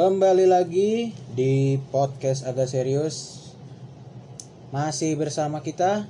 Kembali 0.00 0.48
lagi 0.48 1.12
di 1.36 1.76
podcast 1.92 2.48
agak 2.48 2.72
serius. 2.72 3.36
Masih 4.72 5.12
bersama 5.12 5.60
kita 5.60 6.08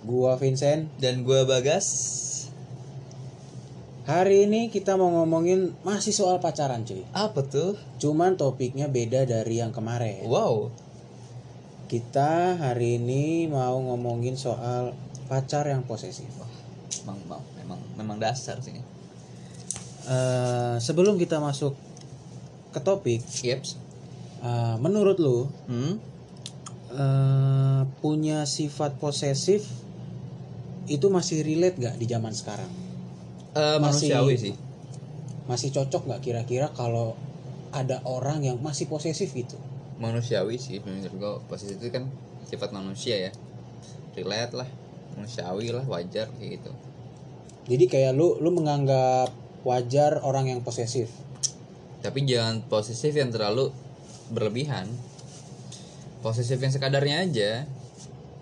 gua 0.00 0.40
Vincent. 0.40 0.88
Dan 0.96 1.28
gua 1.28 1.44
Bagas. 1.44 1.84
Hari 4.08 4.48
ini 4.48 4.72
kita 4.72 4.96
mau 4.96 5.12
ngomongin 5.12 5.76
masih 5.84 6.16
soal 6.16 6.40
pacaran, 6.40 6.88
cuy. 6.88 7.04
Apa 7.12 7.44
tuh? 7.44 7.76
Cuman 8.00 8.40
topiknya 8.40 8.88
beda 8.88 9.28
dari 9.28 9.60
yang 9.60 9.76
kemarin. 9.76 10.24
Wow. 10.24 10.72
Kita 11.84 12.56
hari 12.56 12.96
ini 12.96 13.44
mau 13.44 13.76
ngomongin 13.76 14.40
soal 14.40 14.96
pacar 15.28 15.68
yang 15.68 15.84
posesif. 15.84 16.32
Memang 17.04 17.20
memang 17.28 17.42
memang, 17.60 17.80
memang 17.92 18.16
dasar 18.16 18.56
sih. 18.64 18.72
Eh, 20.08 20.76
sebelum 20.80 21.20
kita 21.20 21.36
masuk 21.36 21.76
ke 22.68 22.78
topik, 22.78 23.20
Yeps. 23.40 23.76
eh, 24.40 24.76
menurut 24.78 25.16
lu 25.16 25.48
Hmm? 25.66 25.96
eh, 26.90 27.82
punya 27.98 28.44
sifat 28.44 28.96
posesif 28.96 29.66
itu 30.86 31.06
masih 31.06 31.42
relate 31.42 31.76
gak 31.78 31.96
di 31.96 32.06
zaman 32.06 32.32
sekarang? 32.32 32.70
Eh, 33.52 33.76
Masih- 33.76 34.08
manusiawi 34.08 34.34
sih. 34.36 34.54
Masih 35.44 35.68
cocok 35.70 36.04
nggak 36.06 36.22
kira-kira 36.22 36.68
kalau 36.70 37.16
ada 37.70 38.00
orang 38.04 38.40
yang 38.42 38.56
masih 38.58 38.84
posesif 38.84 39.32
gitu? 39.32 39.56
Manusiawi 39.98 40.56
sih 40.56 40.78
menurut 40.78 41.12
gua 41.14 41.32
posisi 41.44 41.74
itu 41.74 41.88
kan 41.88 42.08
sifat 42.44 42.70
manusia 42.70 43.16
ya. 43.18 43.32
Relate 44.14 44.54
lah, 44.54 44.68
manusiawi 45.14 45.68
lah, 45.70 45.84
wajar 45.84 46.28
kayak 46.34 46.60
gitu. 46.60 46.72
Jadi 47.66 47.84
kayak 47.86 48.12
lu 48.12 48.36
lu 48.38 48.48
menganggap 48.50 49.28
wajar 49.62 50.20
orang 50.22 50.48
yang 50.48 50.60
posesif. 50.60 51.12
Tapi 51.98 52.24
jangan 52.24 52.62
posesif 52.66 53.14
yang 53.14 53.34
terlalu 53.34 53.74
berlebihan. 54.30 54.86
Posesif 56.22 56.58
yang 56.58 56.72
sekadarnya 56.72 57.26
aja. 57.26 57.66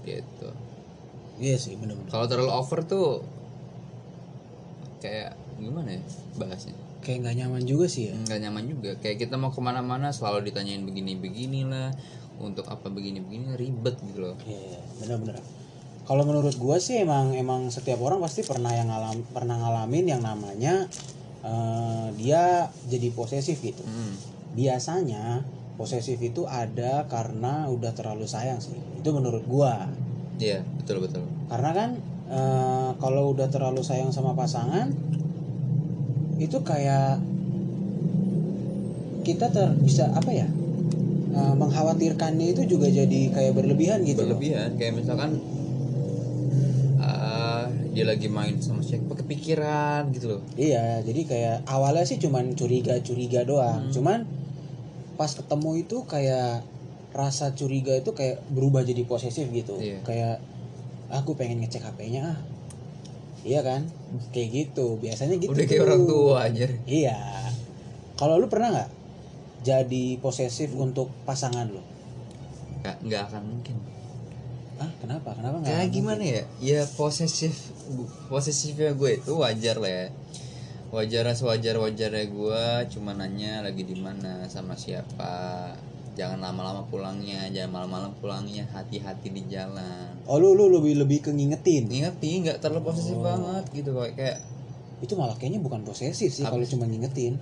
Gitu. 0.04 0.48
Iya 1.36 1.56
sih 1.60 1.76
bener-bener. 1.76 2.08
Kalau 2.08 2.26
terlalu 2.28 2.52
over 2.52 2.80
tuh 2.84 3.20
kayak 5.04 5.36
gimana 5.60 5.96
ya 5.96 6.02
bahasnya? 6.40 6.76
Kayak 7.04 7.18
nggak 7.22 7.36
nyaman 7.44 7.62
juga 7.68 7.86
sih 7.86 8.10
ya. 8.10 8.14
nggak 8.16 8.40
nyaman 8.48 8.64
juga 8.66 8.90
kayak 8.98 9.16
kita 9.20 9.38
mau 9.38 9.52
ke 9.52 9.60
mana-mana 9.62 10.10
selalu 10.10 10.50
ditanyain 10.50 10.82
begini 10.82 11.14
beginilah 11.14 11.94
untuk 12.42 12.66
apa 12.68 12.88
begini 12.92 13.22
begini 13.22 13.56
ribet 13.56 13.96
gitu 14.00 14.18
loh 14.20 14.36
Iya, 14.44 14.60
iya, 14.76 14.80
bener-bener. 15.00 15.40
Kalau 16.06 16.22
menurut 16.22 16.54
gua 16.56 16.78
sih 16.78 17.02
emang 17.02 17.34
emang 17.34 17.66
setiap 17.68 17.98
orang 17.98 18.22
pasti 18.22 18.46
pernah 18.46 18.70
yang 18.70 18.88
ngalam 18.88 19.26
pernah 19.34 19.58
ngalamin 19.58 20.06
yang 20.06 20.22
namanya 20.22 20.86
eh, 21.46 22.06
dia 22.18 22.66
jadi 22.90 23.08
posesif 23.14 23.62
gitu. 23.62 23.86
hmm. 23.86 24.14
Biasanya 24.58 25.46
posesif 25.78 26.18
itu 26.18 26.48
ada 26.48 27.06
karena 27.06 27.70
udah 27.70 27.92
terlalu 27.94 28.26
sayang 28.26 28.58
sih. 28.58 28.74
Itu 28.98 29.14
menurut 29.14 29.46
gua. 29.46 29.86
iya 30.36 30.60
betul 30.76 31.00
betul 31.00 31.24
Karena 31.48 31.70
kan 31.72 31.90
eh, 32.28 32.90
kalau 33.00 33.32
udah 33.32 33.48
terlalu 33.48 33.80
sayang 33.80 34.12
sama 34.12 34.36
pasangan 34.36 34.92
itu 36.36 36.60
kayak 36.60 37.16
kita 39.24 39.48
ter 39.48 39.72
bisa 39.80 40.12
apa 40.12 40.30
ya? 40.34 40.48
eh, 41.36 41.54
mengkhawatirkannya 41.56 42.56
itu 42.56 42.62
juga 42.76 42.88
jadi 42.88 43.20
kayak 43.32 43.52
berlebihan 43.56 44.04
gitu. 44.04 44.24
loh. 44.24 44.36
berlebihan 44.36 44.76
kayak 44.80 45.00
misalkan 45.00 45.40
dia 47.96 48.04
lagi 48.04 48.28
main 48.28 48.60
sama 48.60 48.84
siapa 48.84 49.16
kepikiran 49.16 50.12
gitu 50.12 50.36
loh 50.36 50.42
Iya, 50.54 51.00
jadi 51.00 51.20
kayak 51.24 51.56
awalnya 51.64 52.04
sih 52.04 52.20
cuman 52.20 52.52
curiga-curiga 52.52 53.42
doang. 53.42 53.88
Hmm. 53.88 53.92
Cuman 53.92 54.18
pas 55.16 55.32
ketemu 55.32 55.80
itu 55.80 56.04
kayak 56.04 56.60
rasa 57.16 57.56
curiga 57.56 57.96
itu 57.96 58.12
kayak 58.12 58.44
berubah 58.52 58.84
jadi 58.84 59.00
posesif 59.08 59.48
gitu. 59.48 59.80
Iya. 59.80 60.04
Kayak 60.04 60.44
aku 61.08 61.32
pengen 61.34 61.64
ngecek 61.64 61.80
HP-nya 61.80 62.36
ah. 62.36 62.38
Iya 63.40 63.64
kan? 63.64 63.88
Kayak 64.30 64.48
gitu. 64.52 65.00
Biasanya 65.00 65.40
gitu. 65.40 65.56
udah 65.56 65.64
kayak 65.64 65.80
tuh. 65.80 65.86
orang 65.88 66.02
tua 66.04 66.36
aja 66.44 66.66
Iya. 66.84 67.16
Kalau 68.14 68.36
lu 68.36 68.52
pernah 68.52 68.76
nggak 68.76 68.90
jadi 69.64 70.20
posesif 70.20 70.76
untuk 70.76 71.08
pasangan 71.24 71.66
lu? 71.66 71.80
nggak 72.76 72.96
nggak 73.02 73.22
akan 73.26 73.42
mungkin 73.50 73.76
Ah, 74.76 74.92
kenapa? 75.00 75.32
Kenapa 75.32 75.56
nggak? 75.58 75.72
kayak 75.72 75.88
gimana 75.88 76.22
ya 76.22 76.42
ya 76.60 76.80
posesif 76.94 77.72
posesifnya 78.28 78.92
gue 78.94 79.18
itu 79.18 79.32
wajar 79.38 79.76
lah 79.78 79.92
ya. 79.92 80.06
Wajar 80.94 81.26
sewajar 81.34 81.76
wajarnya 81.82 82.26
gue 82.30 82.64
cuma 82.94 83.10
nanya 83.12 83.66
lagi 83.66 83.82
di 83.82 83.96
mana 83.98 84.46
sama 84.46 84.78
siapa. 84.78 85.74
Jangan 86.16 86.40
lama-lama 86.40 86.86
pulangnya 86.88 87.44
jangan 87.52 87.76
malam-malam 87.76 88.12
pulangnya 88.22 88.64
hati-hati 88.72 89.28
di 89.34 89.42
jalan. 89.52 90.16
Oh, 90.24 90.40
lu 90.40 90.56
lu 90.56 90.72
lebih 90.72 90.96
lebih 90.96 91.18
ke 91.26 91.30
ngingetin. 91.34 91.90
ngerti 91.90 92.48
nggak 92.48 92.58
terlalu 92.64 92.88
posesif 92.88 93.18
Oh. 93.18 93.22
banget 93.26 93.64
gitu 93.74 93.90
kayak 93.92 94.14
kayak 94.16 94.38
itu 95.04 95.12
malah 95.12 95.36
kayaknya 95.36 95.60
bukan 95.60 95.84
posesif 95.84 96.32
sih 96.32 96.46
kalau 96.46 96.64
cuma 96.64 96.88
ngingetin. 96.88 97.36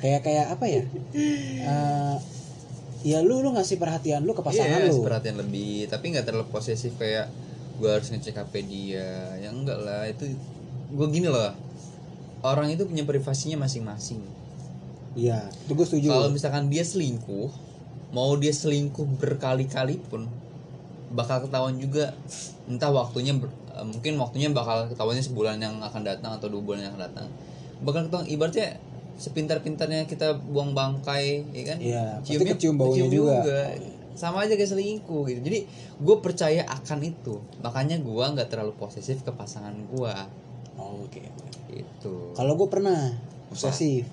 Kayak 0.00 0.24
kayak 0.24 0.46
apa 0.56 0.64
ya? 0.70 0.82
Eh, 1.12 2.16
ya 3.04 3.18
lu 3.22 3.44
lu 3.44 3.54
ngasih 3.54 3.78
perhatian 3.78 4.26
lu 4.26 4.34
ke 4.34 4.42
pasangan 4.42 4.82
iya, 4.82 4.90
lu. 4.90 5.06
perhatian 5.06 5.38
lebih 5.38 5.86
tapi 5.86 6.10
nggak 6.10 6.26
terlalu 6.26 6.50
posesif 6.50 6.98
kayak 6.98 7.30
gue 7.78 7.88
harus 7.88 8.10
ngecek 8.10 8.34
HP 8.36 8.52
dia. 8.66 9.08
Ya 9.38 9.48
enggak 9.48 9.78
lah 9.78 10.04
itu 10.04 10.34
gue 10.88 11.06
gini 11.08 11.26
loh. 11.26 11.54
Orang 12.40 12.70
itu 12.70 12.82
punya 12.84 13.02
privasinya 13.02 13.62
masing-masing. 13.62 14.22
Iya 15.14 15.46
itu 15.46 15.72
gue 15.72 15.86
setuju. 15.86 16.06
Kalau 16.10 16.28
misalkan 16.30 16.68
dia 16.68 16.82
selingkuh 16.82 17.50
mau 18.08 18.32
dia 18.36 18.50
selingkuh 18.50 19.04
berkali-kali 19.18 20.00
pun 20.02 20.26
bakal 21.10 21.42
ketahuan 21.42 21.78
juga. 21.78 22.14
Entah 22.66 22.90
waktunya 22.90 23.32
ber- 23.32 23.50
eh, 23.72 23.82
mungkin 23.82 24.18
waktunya 24.18 24.50
bakal 24.50 24.86
ketahuannya 24.88 25.24
sebulan 25.24 25.56
yang 25.58 25.78
akan 25.78 26.02
datang 26.02 26.34
atau 26.34 26.46
dua 26.46 26.60
bulan 26.60 26.80
yang 26.84 26.92
akan 26.94 27.02
datang. 27.08 27.26
Bakal 27.80 28.06
ketahuan 28.06 28.28
ibaratnya 28.28 28.76
sepintar-pintarnya 29.18 30.06
kita 30.06 30.38
buang 30.38 30.72
bangkai 30.72 31.42
ya 31.50 31.62
kan? 31.66 31.78
Iya, 31.82 32.04
pasti 32.22 32.34
kecium 32.54 32.74
baunya 32.78 33.06
juga. 33.10 33.38
Sama 34.18 34.42
aja 34.42 34.52
kayak 34.52 34.68
selingkuh 34.68 35.22
gitu. 35.24 35.40
Jadi 35.40 35.64
gue 35.96 36.16
percaya 36.18 36.66
akan 36.66 36.98
itu. 37.06 37.38
Makanya 37.62 37.96
gue 37.98 38.24
nggak 38.34 38.50
terlalu 38.50 38.74
posesif 38.74 39.22
ke 39.22 39.30
pasangan 39.30 39.72
gue 39.88 40.14
Oh, 40.78 41.02
oke 41.02 41.18
itu 41.68 42.14
kalau 42.32 42.54
gue 42.54 42.66
pernah 42.66 43.10
posesif 43.48 44.06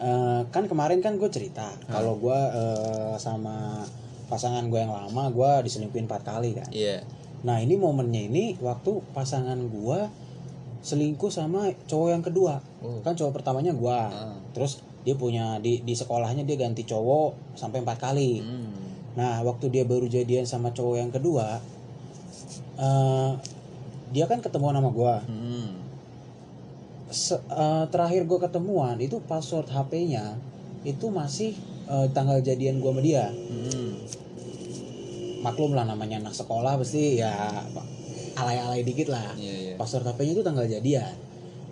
Eh, 0.00 0.42
kan 0.48 0.64
kemarin 0.64 1.04
kan 1.04 1.20
gue 1.20 1.28
cerita 1.28 1.68
Ah. 1.84 1.92
kalau 1.92 2.16
gue 2.16 2.32
eh, 2.32 3.12
sama 3.16 3.84
pasangan 4.26 4.64
gue 4.64 4.76
yang 4.76 4.88
lama 4.88 5.28
gue 5.28 5.68
diselingkuhin 5.68 6.08
empat 6.08 6.24
kali 6.24 6.56
kan. 6.56 6.68
Iya. 6.72 7.04
Nah 7.44 7.60
ini 7.60 7.76
momennya 7.76 8.24
ini 8.24 8.56
waktu 8.58 8.96
pasangan 9.12 9.60
gue 9.60 9.98
selingkuh 10.80 11.28
sama 11.28 11.68
cowok 11.84 12.08
yang 12.10 12.24
kedua. 12.24 12.64
Oh. 12.80 13.04
kan 13.04 13.12
cowok 13.12 13.40
pertamanya 13.40 13.76
gue 13.76 13.92
Ah. 13.92 14.32
terus 14.56 14.80
dia 15.00 15.12
punya 15.12 15.60
di 15.60 15.80
di 15.80 15.92
sekolahnya 15.92 16.44
dia 16.44 16.56
ganti 16.56 16.84
cowok 16.84 17.52
sampai 17.52 17.80
empat 17.80 18.00
kali. 18.00 18.40
Hmm. 18.40 18.89
Nah 19.12 19.40
waktu 19.40 19.68
dia 19.68 19.82
baru 19.82 20.06
jadian 20.06 20.44
sama 20.44 20.70
cowok 20.70 20.96
yang 20.96 21.10
kedua 21.10 21.58
eh 22.76 23.30
dia 24.10 24.24
kan 24.24 24.38
ketemu 24.38 24.70
sama 24.72 24.90
gue 24.90 25.14
Hmm. 25.24 25.68
Se- 27.10 27.42
eh, 27.42 27.84
terakhir 27.88 28.22
gue 28.22 28.38
ketemuan 28.38 28.94
itu 28.96 29.18
password 29.20 29.66
HP-nya 29.66 30.38
itu 30.82 31.10
masih 31.10 31.54
eh, 31.86 32.06
tanggal 32.10 32.38
jadian 32.38 32.78
gue 32.78 32.86
sama 32.86 33.00
dia 33.00 33.26
Hmm. 33.28 33.98
maklum 35.40 35.72
lah 35.72 35.82
namanya 35.84 36.20
anak 36.20 36.32
sekolah 36.32 36.76
pasti 36.76 37.16
ya 37.16 37.34
alay-alay 38.36 38.82
dikit 38.82 39.08
lah 39.08 39.34
Iya, 39.34 39.54
iya. 39.56 39.74
password 39.74 40.06
HP-nya 40.06 40.32
itu 40.32 40.44
tanggal 40.44 40.64
jadian 40.64 41.14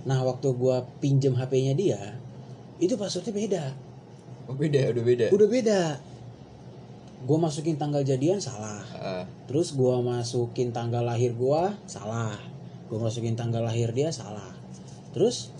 nah 0.03 0.19
waktu 0.21 0.49
gue 0.51 0.77
pinjem 0.99 1.35
HP-nya 1.35 1.75
dia 1.75 2.01
itu 2.79 2.95
passwordnya 2.95 3.31
beda 3.33 3.65
Oh, 4.49 4.57
beda, 4.57 4.81
udah 4.89 5.05
beda. 5.05 5.27
udah 5.29 5.45
beda 5.47 5.81
gue 7.19 7.39
masukin 7.39 7.75
tanggal 7.75 8.07
jadian 8.07 8.39
salah. 8.39 8.79
Ah, 8.95 9.25
terus 9.51 9.75
gue 9.75 9.95
masukin 10.05 10.71
tanggal 10.71 11.03
lahir 11.03 11.35
gue 11.35 11.63
salah. 11.91 12.39
Gue 12.87 12.99
masukin 13.03 13.35
tanggal 13.35 13.67
lahir 13.67 13.91
dia 13.91 14.15
salah. 14.15 14.55
Terus 15.11 15.51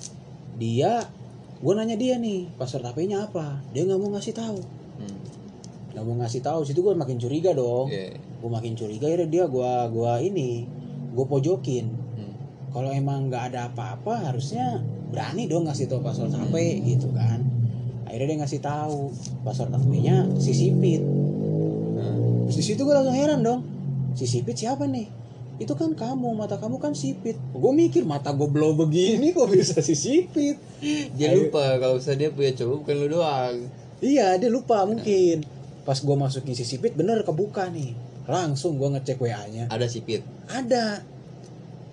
dia 0.55 1.03
gue 1.59 1.73
nanya 1.75 1.99
dia 1.99 2.15
nih 2.15 2.47
password 2.55 2.95
HP-nya 2.95 3.27
apa? 3.27 3.59
Dia 3.75 3.83
nggak 3.89 3.99
mau 3.99 4.11
ngasih 4.15 4.35
tahu. 4.37 4.61
Hmm. 4.99 5.19
nggak 5.89 6.05
mau 6.05 6.17
ngasih 6.23 6.43
tahu 6.43 6.63
situ 6.63 6.79
gue 6.79 6.95
makin 6.95 7.19
curiga 7.19 7.51
dong. 7.57 7.91
Iya. 7.91 8.15
gue 8.39 8.51
makin 8.51 8.79
curiga 8.79 9.11
ya 9.11 9.27
dia 9.27 9.51
gue 9.51 9.73
gua 9.91 10.23
ini 10.23 10.63
gue 11.11 11.27
pojokin. 11.27 11.87
Hmm. 11.91 12.35
kalau 12.71 12.95
emang 12.95 13.27
nggak 13.27 13.51
ada 13.51 13.67
apa-apa 13.67 14.31
harusnya 14.31 14.79
berani 15.11 15.51
dong 15.51 15.67
ngasih 15.67 15.91
tahu 15.91 16.07
password 16.07 16.39
HP 16.39 16.87
gitu 16.87 17.11
kan. 17.11 17.43
Akhirnya 18.07 18.27
dia 18.31 18.39
ngasih 18.47 18.61
tahu 18.63 19.11
password 19.43 19.75
HP-nya 19.75 20.31
si 20.39 20.55
Sipit 20.55 21.03
Terus 22.49 22.65
di 22.65 22.65
situ 22.65 22.81
gue 22.81 22.97
langsung 22.97 23.13
heran 23.13 23.45
dong. 23.45 23.61
Si 24.17 24.25
Sipit 24.25 24.57
siapa 24.57 24.89
nih? 24.89 25.05
Itu 25.61 25.77
kan 25.77 25.93
kamu 25.93 26.33
mata 26.33 26.57
kamu 26.57 26.81
kan 26.81 26.97
sipit. 26.97 27.37
Gue 27.53 27.73
mikir 27.77 28.09
mata 28.09 28.33
gue 28.33 28.49
blow 28.49 28.73
begini 28.73 29.37
kok 29.37 29.53
bisa 29.53 29.85
si 29.85 29.93
sipit? 29.93 30.57
Dia 31.13 31.35
Ayo. 31.35 31.45
lupa 31.45 31.77
kalau 31.77 32.01
misalnya 32.01 32.25
dia 32.25 32.31
punya 32.33 32.53
cowok 32.57 32.77
bukan 32.81 32.95
lu 32.97 33.07
doang. 33.13 33.57
Iya 34.01 34.41
dia 34.41 34.49
lupa 34.49 34.89
mungkin. 34.89 35.45
Pas 35.85 36.01
gue 36.01 36.17
masukin 36.17 36.57
si 36.57 36.65
sipit 36.65 36.97
bener 36.97 37.21
kebuka 37.21 37.69
nih. 37.69 37.93
Langsung 38.25 38.81
gue 38.81 38.97
ngecek 38.97 39.21
wa 39.21 39.45
nya 39.53 39.69
ada 39.69 39.85
sipit? 39.85 40.25
Ada. 40.49 41.05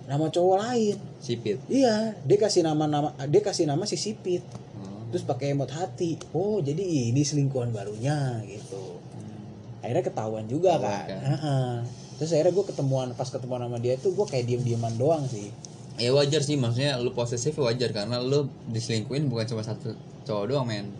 Nama 0.08 0.24
cowok 0.24 0.56
lain. 0.56 0.96
Sipit? 1.20 1.60
Iya 1.68 2.16
dia 2.24 2.38
kasih 2.40 2.64
nama 2.64 2.88
nama 2.88 3.12
dia 3.28 3.44
kasih 3.44 3.68
nama 3.68 3.84
si 3.84 4.00
sipit. 4.00 4.40
Hmm. 4.72 5.12
terus 5.12 5.26
pakai 5.26 5.52
emot 5.52 5.68
hati. 5.68 6.16
Oh 6.32 6.64
jadi 6.64 7.12
ini 7.12 7.20
selingkuhan 7.20 7.76
barunya 7.76 8.40
gitu 8.48 9.04
akhirnya 9.86 10.04
ketahuan 10.04 10.44
juga 10.44 10.76
Ketahuan, 10.76 11.06
kan 11.06 11.06
kan? 11.06 11.20
Heeh. 11.30 11.70
terus 12.18 12.30
akhirnya 12.34 12.52
gue 12.52 12.64
ketemuan 12.66 13.06
pas 13.14 13.28
ketemuan 13.28 13.62
sama 13.62 13.78
dia 13.78 13.94
tuh 13.96 14.10
gue 14.12 14.26
kayak 14.26 14.44
diem 14.44 14.62
dieman 14.62 14.94
doang 14.98 15.22
sih 15.24 15.48
ya 15.96 16.12
wajar 16.12 16.42
sih 16.42 16.60
maksudnya 16.60 16.98
lu 16.98 17.12
posesif 17.12 17.56
wajar 17.56 17.88
karena 17.88 18.20
lu 18.20 18.44
diselingkuhin 18.68 19.30
bukan 19.30 19.46
cuma 19.46 19.62
satu 19.62 19.96
cowok 20.24 20.44
doang 20.46 20.66
men 20.66 20.90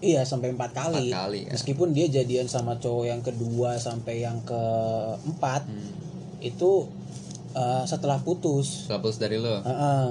iya 0.00 0.24
sampai 0.24 0.56
empat 0.56 0.72
kali, 0.72 1.12
Empat 1.12 1.28
kali, 1.28 1.40
ya. 1.44 1.52
meskipun 1.52 1.92
dia 1.92 2.06
jadian 2.08 2.48
sama 2.48 2.78
cowok 2.78 3.04
yang 3.04 3.20
kedua 3.20 3.76
sampai 3.76 4.24
yang 4.24 4.40
keempat 4.46 5.68
hmm. 5.68 5.90
itu 6.40 6.88
eh, 7.52 7.84
setelah 7.84 8.16
putus 8.22 8.86
setelah 8.88 9.02
putus 9.04 9.18
dari 9.18 9.36
lu 9.36 9.60
Heeh. 9.60 10.08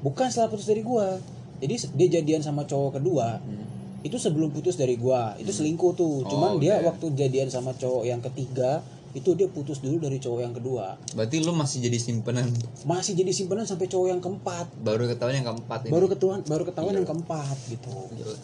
bukan 0.00 0.26
setelah 0.30 0.46
putus 0.46 0.68
dari 0.68 0.82
gua 0.84 1.18
jadi 1.58 1.74
dia 1.94 2.08
jadian 2.20 2.42
sama 2.42 2.62
cowok 2.64 3.02
kedua 3.02 3.38
Hmm. 3.42 3.61
Itu 4.02 4.16
sebelum 4.16 4.50
putus 4.50 4.74
dari 4.74 4.94
gua. 4.94 5.34
Itu 5.34 5.50
selingkuh 5.50 5.92
tuh. 5.94 6.26
Cuman 6.26 6.56
Oh, 6.56 6.60
dia 6.60 6.78
oke. 6.78 6.90
waktu 6.90 7.06
jadian 7.14 7.48
sama 7.48 7.70
cowok 7.72 8.02
yang 8.02 8.18
ketiga 8.20 8.82
itu 9.12 9.36
dia 9.36 9.44
putus 9.46 9.78
dulu 9.78 10.00
dari 10.00 10.16
cowok 10.16 10.40
yang 10.40 10.50
kedua. 10.50 10.96
Berarti 11.12 11.36
lu 11.38 11.52
masih 11.52 11.84
jadi 11.84 11.98
simpenan? 12.00 12.48
Masih 12.82 13.12
jadi 13.12 13.28
simpenan 13.30 13.62
sampai 13.62 13.86
cowok 13.86 14.08
yang 14.08 14.20
keempat. 14.20 14.66
Baru 14.80 15.04
ketahuan 15.04 15.36
yang 15.36 15.46
keempat 15.46 15.80
ini. 15.84 15.92
Baru 15.92 16.06
ketahuan 16.08 16.40
baru 16.42 16.64
ketahuan 16.64 16.92
Iya. 16.92 16.98
yang 16.98 17.08
keempat 17.08 17.56
gitu. 17.68 17.92
Gila. 18.12 18.36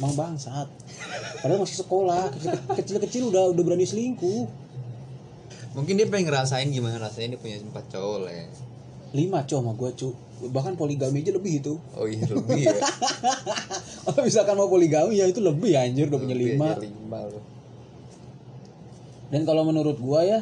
emang 0.00 0.16
bangsat. 0.16 0.64
Padahal 1.38 1.60
masih 1.60 1.76
sekolah. 1.78 2.32
Kecil 2.72 2.96
kecil 2.98 3.22
udah 3.28 3.52
udah 3.52 3.62
berani 3.62 3.84
selingkuh. 3.84 4.48
Mungkin 5.70 5.94
dia 5.94 6.08
pengen 6.08 6.32
ngerasain 6.32 6.66
gimana 6.66 6.96
rasanya 6.96 7.36
dia 7.36 7.38
punya 7.38 7.60
empat 7.60 7.84
cowok 7.92 8.18
lah 8.24 8.32
ya 8.32 8.46
lima 9.10 9.42
cowok 9.42 9.58
sama 9.60 9.72
gua 9.74 9.90
cu 9.90 10.08
bahkan 10.48 10.72
poligami 10.72 11.20
aja 11.20 11.36
lebih 11.36 11.60
itu. 11.60 11.76
Oh 11.92 12.08
iya 12.08 12.24
lebih 12.24 12.64
ya. 12.64 12.72
Kalau 14.08 14.22
misalkan 14.24 14.56
mau 14.56 14.72
poligami 14.72 15.20
ya 15.20 15.28
itu 15.28 15.44
lebih 15.44 15.76
anjir 15.76 16.08
udah 16.08 16.20
punya 16.20 16.36
lima. 16.36 16.72
dan 19.30 19.46
kalau 19.46 19.62
menurut 19.62 19.94
gua 20.02 20.26
ya 20.26 20.40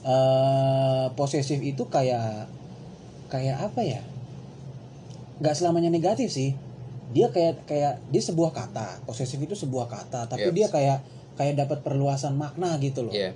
eh 0.00 1.06
posesif 1.12 1.60
itu 1.60 1.84
kayak 1.90 2.48
kayak 3.28 3.56
apa 3.60 3.80
ya? 3.84 4.00
Nggak 5.42 5.54
selamanya 5.58 5.90
negatif 5.90 6.30
sih. 6.30 6.54
Dia 7.12 7.28
kayak 7.28 7.68
kayak 7.68 8.00
dia 8.08 8.22
sebuah 8.22 8.54
kata. 8.54 9.04
Posesif 9.04 9.36
itu 9.42 9.52
sebuah 9.52 9.90
kata 9.90 10.24
tapi 10.30 10.48
Yes. 10.48 10.56
dia 10.56 10.66
kayak 10.72 10.98
kayak 11.34 11.54
dapat 11.58 11.78
perluasan 11.82 12.38
makna 12.38 12.78
gitu 12.80 13.04
loh. 13.10 13.12
Iya. 13.12 13.34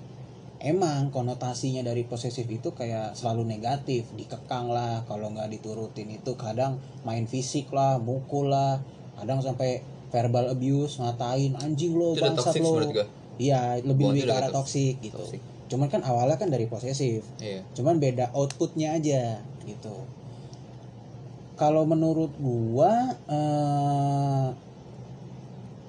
Emang 0.58 1.14
konotasinya 1.14 1.87
dari 1.87 2.02
posesif 2.02 2.46
itu 2.50 2.75
kayak 2.75 3.14
selalu 3.14 3.46
negatif 3.46 4.10
dikekang 4.19 4.66
lah 4.70 5.06
kalau 5.06 5.31
nggak 5.31 5.55
diturutin 5.55 6.10
itu 6.10 6.34
kadang 6.34 6.82
main 7.06 7.31
fisik 7.31 7.70
lah 7.70 8.02
mukul 8.02 8.50
lah 8.50 8.82
kadang 9.19 9.38
sampai 9.38 9.82
verbal 10.10 10.50
abuse 10.50 10.99
ngatain 10.99 11.55
anjing 11.62 11.94
lo 11.94 12.16
itu 12.16 12.22
bangsat 12.26 12.58
lo 12.58 12.90
Iya, 13.38 13.78
lebih 13.87 14.10
lebih 14.10 14.26
ke 14.26 14.34
arah 14.34 14.50
toksik 14.50 14.99
gitu. 14.99 15.14
Toxic. 15.14 15.38
Cuman 15.70 15.87
kan 15.87 16.02
awalnya 16.02 16.34
kan 16.34 16.50
dari 16.50 16.66
posesif. 16.66 17.22
iya 17.38 17.62
Cuman 17.70 18.02
beda 18.02 18.34
outputnya 18.34 18.99
aja 18.99 19.38
gitu. 19.62 19.96
Kalau 21.55 21.87
menurut 21.87 22.34
gua 22.43 23.14
eh, 23.31 24.49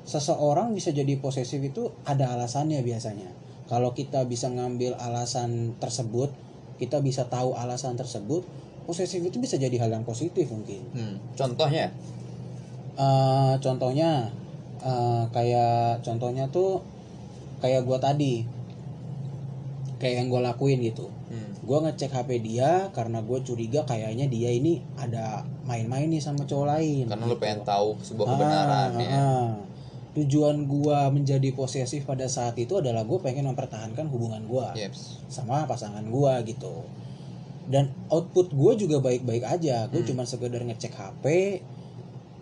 seseorang 0.06 0.77
bisa 0.77 0.94
jadi 0.94 1.18
posesif 1.18 1.57
itu 1.57 1.89
ada 2.06 2.38
alasannya 2.38 2.86
biasanya. 2.86 3.49
Kalau 3.69 3.94
kita 3.94 4.25
bisa 4.25 4.50
ngambil 4.50 4.98
alasan 4.98 5.77
tersebut, 5.77 6.33
kita 6.81 6.98
bisa 7.06 7.30
tahu 7.30 7.54
alasan 7.54 7.94
tersebut, 7.94 8.42
posesif 8.89 9.21
itu 9.21 9.38
bisa 9.38 9.62
jadi 9.62 9.77
hal 9.77 9.94
yang 9.94 10.01
positif 10.01 10.50
mungkin. 10.50 10.81
hmm. 10.98 11.38
contohnya 11.38 11.94
Eh, 13.00 13.54
contohnya 13.63 14.27
eh, 14.83 15.24
kayak 15.31 16.04
contohnya 16.04 16.44
tuh 16.51 16.83
kayak 17.63 17.88
gua 17.88 17.95
tadi 17.95 18.44
kayak 20.00 20.16
yang 20.24 20.27
gue 20.27 20.42
lakuin 20.44 20.80
gitu 20.83 21.07
hmm. 21.31 21.63
gua 21.63 21.83
ngecek 21.88 22.12
HP 22.12 22.39
dia 22.44 22.88
karena 22.95 23.19
gue 23.19 23.39
curiga 23.44 23.83
kayaknya 23.83 24.31
dia 24.31 24.51
ini 24.51 24.80
ada 24.95 25.44
main-main 25.68 26.07
nih 26.07 26.24
sama 26.24 26.44
cowok 26.48 26.68
lain 26.75 27.04
karena 27.07 27.24
lu 27.27 27.36
gitu. 27.36 27.44
pengen 27.44 27.62
tahu 27.68 28.00
sebuah 28.00 28.25
Ah, 28.27 28.31
kebenaran 28.36 28.89
ya 28.95 29.10
ah. 29.12 29.48
Tujuan 30.12 30.66
gua 30.66 31.08
menjadi 31.08 31.52
posesif 31.52 32.04
pada 32.04 32.26
saat 32.26 32.56
itu 32.56 32.76
adalah 32.76 33.02
gue 33.02 33.20
pengen 33.20 33.46
mempertahankan 33.46 34.06
hubungan 34.06 34.42
gua 34.44 34.74
Yeps. 34.74 35.22
sama 35.28 35.64
pasangan 35.64 36.02
gua 36.04 36.42
gitu. 36.42 36.82
Dan 37.66 37.90
output 38.08 38.50
gua 38.52 38.74
juga 38.74 38.98
baik-baik 38.98 39.44
aja. 39.44 39.86
Gue 39.88 40.02
Hmm. 40.02 40.10
cuma 40.10 40.24
sekedar 40.24 40.60
ngecek 40.60 40.90
HP 40.92 41.26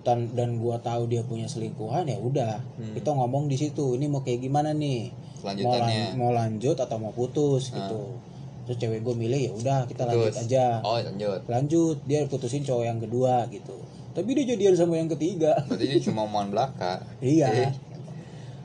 dan 0.01 0.31
dan 0.31 0.55
gua 0.55 0.79
tahu 0.79 1.05
dia 1.05 1.19
punya 1.21 1.43
selingkuhan 1.45 2.05
ya 2.05 2.15
udah. 2.17 2.63
Hmm. 2.77 2.93
kita 2.93 3.09
ngomong 3.09 3.45
di 3.45 3.55
situ 3.55 3.93
ini 3.93 4.05
mau 4.05 4.21
kayak 4.21 4.39
gimana 4.41 4.71
nih? 4.71 5.11
Mau, 5.37 5.75
lan- 5.77 6.15
mau 6.15 6.31
lanjut 6.31 6.75
atau 6.75 6.97
mau 6.97 7.11
putus 7.11 7.69
gitu. 7.69 8.15
Terus 8.63 8.77
cewek 8.77 8.99
gue 8.99 9.15
milih 9.17 9.41
ya 9.41 9.51
udah 9.53 9.79
kita 9.85 10.03
lanjut 10.03 10.27
Putus. 10.29 10.43
aja. 10.43 10.79
Oh 10.81 10.95
lanjut. 10.97 11.39
Lanjut 11.45 11.97
dia 12.03 12.23
putusin 12.25 12.61
cowok 12.61 12.83
yang 12.85 12.99
kedua 12.99 13.47
gitu 13.47 13.75
tapi 14.17 14.33
dia 14.33 14.57
jadian 14.57 14.73
sama 14.73 14.97
yang 14.97 15.05
ketiga. 15.13 15.53
Berarti 15.69 15.85
ini 15.85 16.01
cuma 16.01 16.25
omongan 16.25 16.49
belaka. 16.49 17.05
Iya. 17.21 17.69
Eh, 17.69 17.71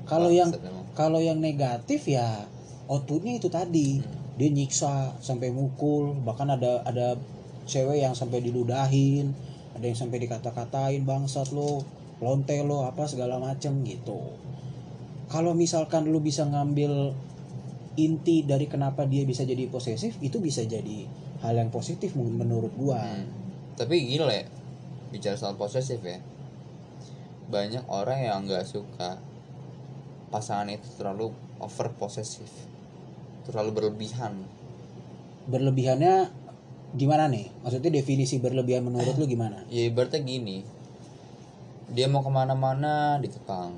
kalau 0.08 0.32
yang 0.32 0.48
kalau 0.96 1.20
yang 1.20 1.44
negatif 1.44 2.08
ya 2.08 2.48
outputnya 2.88 3.36
itu 3.36 3.52
tadi. 3.52 4.00
Hmm. 4.00 4.20
dia 4.32 4.48
nyiksa 4.48 5.20
sampai 5.20 5.52
mukul 5.52 6.16
bahkan 6.24 6.48
ada 6.48 6.80
ada 6.88 7.20
cewek 7.68 8.00
yang 8.00 8.16
sampai 8.16 8.40
diludahin 8.40 9.36
ada 9.76 9.84
yang 9.84 9.92
sampai 9.92 10.24
dikata-katain 10.24 11.04
bangsat 11.04 11.52
lo 11.52 11.84
lonte 12.16 12.56
lo 12.64 12.88
apa 12.88 13.04
segala 13.04 13.36
macem 13.36 13.84
gitu. 13.84 14.32
Kalau 15.28 15.52
misalkan 15.52 16.08
lu 16.08 16.24
bisa 16.24 16.48
ngambil 16.48 17.12
inti 18.00 18.48
dari 18.48 18.64
kenapa 18.72 19.04
dia 19.04 19.28
bisa 19.28 19.44
jadi 19.44 19.68
posesif 19.68 20.16
itu 20.24 20.40
bisa 20.40 20.64
jadi 20.64 21.04
hal 21.44 21.52
yang 21.52 21.68
positif 21.68 22.16
men- 22.16 22.40
menurut 22.40 22.72
gua. 22.72 23.04
Hmm. 23.04 23.28
tapi 23.76 24.00
gila 24.08 24.32
ya 24.32 24.48
bicara 25.12 25.36
soal 25.36 25.54
posesif 25.60 26.00
ya. 26.00 26.18
Banyak 27.52 27.84
orang 27.92 28.18
yang 28.24 28.38
nggak 28.48 28.64
suka 28.64 29.20
pasangan 30.32 30.72
itu 30.72 30.88
terlalu 30.96 31.28
over 31.60 31.92
posesif 31.94 32.48
terlalu 33.44 33.70
berlebihan. 33.74 34.32
Berlebihannya 35.50 36.30
gimana 36.94 37.26
nih? 37.28 37.50
Maksudnya 37.60 37.90
definisi 37.92 38.38
berlebihan 38.38 38.86
menurut 38.86 39.18
lu 39.18 39.26
gimana? 39.28 39.66
Ya 39.68 39.86
ibaratnya 39.86 40.22
gini 40.22 40.64
dia 41.92 42.08
mau 42.08 42.24
ke 42.24 42.32
mana-mana 42.32 43.20
dikekang. 43.20 43.76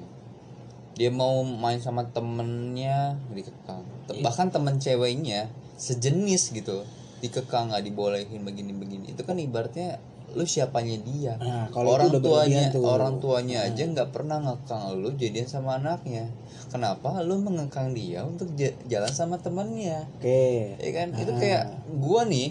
Dia 0.94 1.10
mau 1.10 1.42
main 1.42 1.82
sama 1.82 2.06
temennya 2.06 3.18
dikekang. 3.34 3.82
Te- 4.06 4.22
bahkan 4.22 4.54
temen 4.54 4.78
ceweknya 4.78 5.50
sejenis 5.74 6.54
gitu 6.54 6.86
dikekang 7.18 7.74
nggak 7.74 7.82
dibolehin 7.82 8.46
begini-begini. 8.46 9.18
Itu 9.18 9.26
kan 9.26 9.42
ibaratnya 9.42 9.98
lu 10.34 10.44
siapanya 10.44 10.96
dia? 11.00 11.34
Nah 11.36 11.70
kalau 11.70 11.94
orang 11.94 12.08
itu 12.08 12.20
tuanya 12.20 12.62
tuh. 12.68 12.82
orang 12.82 13.14
tuanya 13.16 13.58
Nah. 13.60 13.68
aja 13.68 13.82
nggak 13.84 14.08
pernah 14.10 14.38
ngekang 14.40 14.82
lu 14.94 15.10
jadian 15.12 15.46
sama 15.46 15.78
anaknya. 15.78 16.26
Kenapa 16.66 17.22
lu 17.22 17.38
mengekang 17.38 17.90
dia 17.90 18.22
untuk 18.22 18.50
ja- 18.52 18.74
jalan 18.84 19.08
sama 19.08 19.36
temennya? 19.36 20.04
Oke. 20.16 20.74
Ya 20.76 20.90
kan? 20.92 21.14
Itu 21.14 21.30
Ah. 21.30 21.38
kayak 21.38 21.64
gua 21.96 22.22
nih 22.24 22.50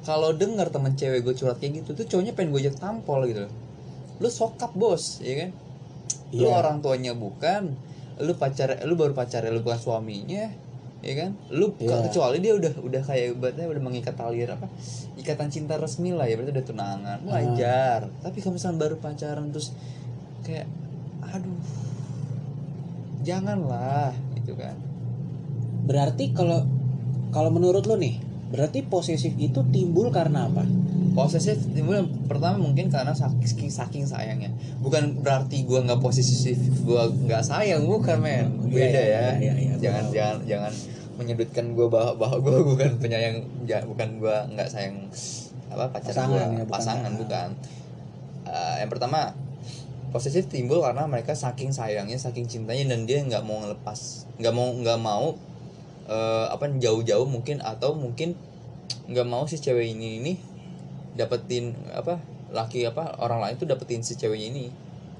kalau 0.00 0.32
denger 0.32 0.68
temen 0.68 0.92
cewek 0.94 1.20
gue 1.20 1.34
curhat 1.34 1.56
kayak 1.56 1.80
gitu 1.80 1.92
tuh 1.94 2.06
cowoknya 2.06 2.32
pengen 2.32 2.50
gue 2.50 2.60
ajak 2.62 2.76
tampol 2.78 3.20
gitu 3.24 3.44
lu 4.16 4.28
sokap 4.28 4.72
bos 4.72 5.20
ya 5.20 5.34
kan? 5.38 5.50
Lu 6.30 6.46
Iya. 6.46 6.56
orang 6.56 6.80
tuanya 6.80 7.12
bukan 7.12 7.76
lu 8.16 8.32
pacar 8.34 8.80
lu 8.82 8.92
baru 8.94 9.12
pacar 9.12 9.44
lu 9.46 9.60
bukan 9.60 9.76
suaminya 9.76 10.52
ya 11.00 11.14
kan? 11.16 11.30
Lu 11.48 11.72
Iya. 11.80 12.04
kecuali 12.08 12.38
dia 12.44 12.52
udah 12.56 12.72
udah 12.80 13.02
kayak 13.04 13.36
ibaratnya 13.36 13.66
udah 13.68 13.82
mengikat 13.82 14.14
tali 14.16 14.44
apa 14.44 14.68
ikatan 15.16 15.48
cinta 15.48 15.76
resmi 15.80 16.12
lah 16.12 16.28
ya 16.28 16.36
berarti 16.36 16.52
udah 16.56 16.66
tunangan. 16.66 17.18
Ah. 17.24 17.32
wajar. 17.32 18.00
Tapi 18.20 18.36
kalau 18.40 18.54
misalnya 18.56 18.78
baru 18.80 18.96
pacaran 19.00 19.48
terus 19.52 19.72
kayak 20.44 20.68
aduh 21.24 21.60
janganlah 23.20 24.12
gitu 24.40 24.56
kan. 24.56 24.76
Berarti 25.84 26.32
kalau 26.32 26.64
kalau 27.30 27.50
menurut 27.52 27.84
lu 27.86 27.96
nih 27.96 28.20
berarti 28.50 28.82
posesif 28.82 29.32
itu 29.38 29.62
timbul 29.70 30.10
karena 30.10 30.50
apa 30.50 30.66
posesif 31.22 31.58
timbul 31.68 31.94
yang 31.94 32.08
pertama 32.24 32.56
mungkin 32.56 32.86
karena 32.86 33.10
saking 33.10 33.68
saking 33.68 34.04
sayangnya 34.04 34.48
bukan 34.78 35.18
berarti 35.18 35.62
gua 35.62 35.82
nggak 35.82 35.98
posesif 35.98 36.56
gua 36.80 37.06
nggak 37.06 37.42
sayang 37.42 37.84
bukan 37.84 38.18
men 38.18 38.46
Iya, 38.62 38.70
beda 38.70 39.00
iya, 39.00 39.20
ya 39.20 39.30
iya, 39.36 39.52
iya, 39.54 39.72
jangan 39.76 40.02
gua 40.02 40.06
tahu. 40.06 40.14
jangan 40.14 40.36
jangan 40.46 40.72
menyudutkan 41.14 41.64
gua 41.72 41.86
bahwa 41.86 42.12
bahwa 42.16 42.36
gua 42.38 42.58
bukan 42.70 42.90
penyayang 42.96 43.36
ja- 43.64 43.84
bukan 43.84 44.08
gua 44.16 44.48
nggak 44.48 44.68
sayang 44.68 44.96
apa 45.68 45.86
pacar 45.88 46.10
Pasangan 46.10 46.28
gua 46.28 46.40
ya, 46.40 46.46
bukan. 46.58 46.66
pasangan 46.68 47.12
bukan 47.14 47.48
Eh, 48.42 48.76
yang 48.78 48.88
pertama 48.88 49.30
posesif 50.10 50.48
timbul 50.48 50.80
karena 50.80 51.06
mereka 51.06 51.32
saking 51.32 51.70
sayangnya 51.70 52.16
saking 52.16 52.44
cintanya 52.44 52.90
dan 52.90 53.04
dia 53.04 53.20
nggak 53.20 53.40
mau 53.40 53.62
ngelepas 53.62 54.26
nggak 54.36 54.50
mau 54.50 54.68
nggak 54.74 54.98
mau 54.98 55.38
eh, 56.06 56.46
apa 56.48 56.66
jauh-jauh 56.74 57.28
mungkin 57.28 57.62
atau 57.62 57.94
mungkin 57.94 58.34
nggak 59.06 59.22
mau 59.24 59.44
si 59.44 59.54
cewek 59.56 59.92
ini 59.92 60.18
ini 60.18 60.32
dapetin 61.14 61.74
apa 61.90 62.18
laki 62.50 62.86
apa 62.86 63.18
orang 63.22 63.40
lain 63.46 63.54
tuh 63.56 63.66
dapetin 63.66 64.02
si 64.02 64.14
ceweknya 64.14 64.46
ini. 64.50 64.64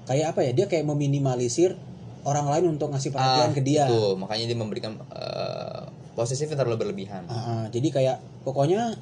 Kayak 0.07 0.35
apa 0.35 0.41
ya? 0.43 0.51
Dia 0.55 0.67
kayak 0.67 0.87
meminimalisir 0.87 1.79
orang 2.27 2.47
lain 2.51 2.77
untuk 2.77 2.91
ngasih 2.91 3.15
perhatian 3.15 3.51
Ah, 3.51 3.55
ke 3.55 3.63
dia. 3.63 3.85
itu 3.87 4.19
makanya 4.19 4.45
dia 4.51 4.59
memberikan 4.59 4.93
eh, 5.15 5.83
posesif 6.13 6.51
terlalu 6.51 6.87
berlebihan. 6.87 7.25
Ah, 7.31 7.35
ah, 7.35 7.65
jadi 7.71 7.89
kayak 7.89 8.17
pokoknya 8.43 8.99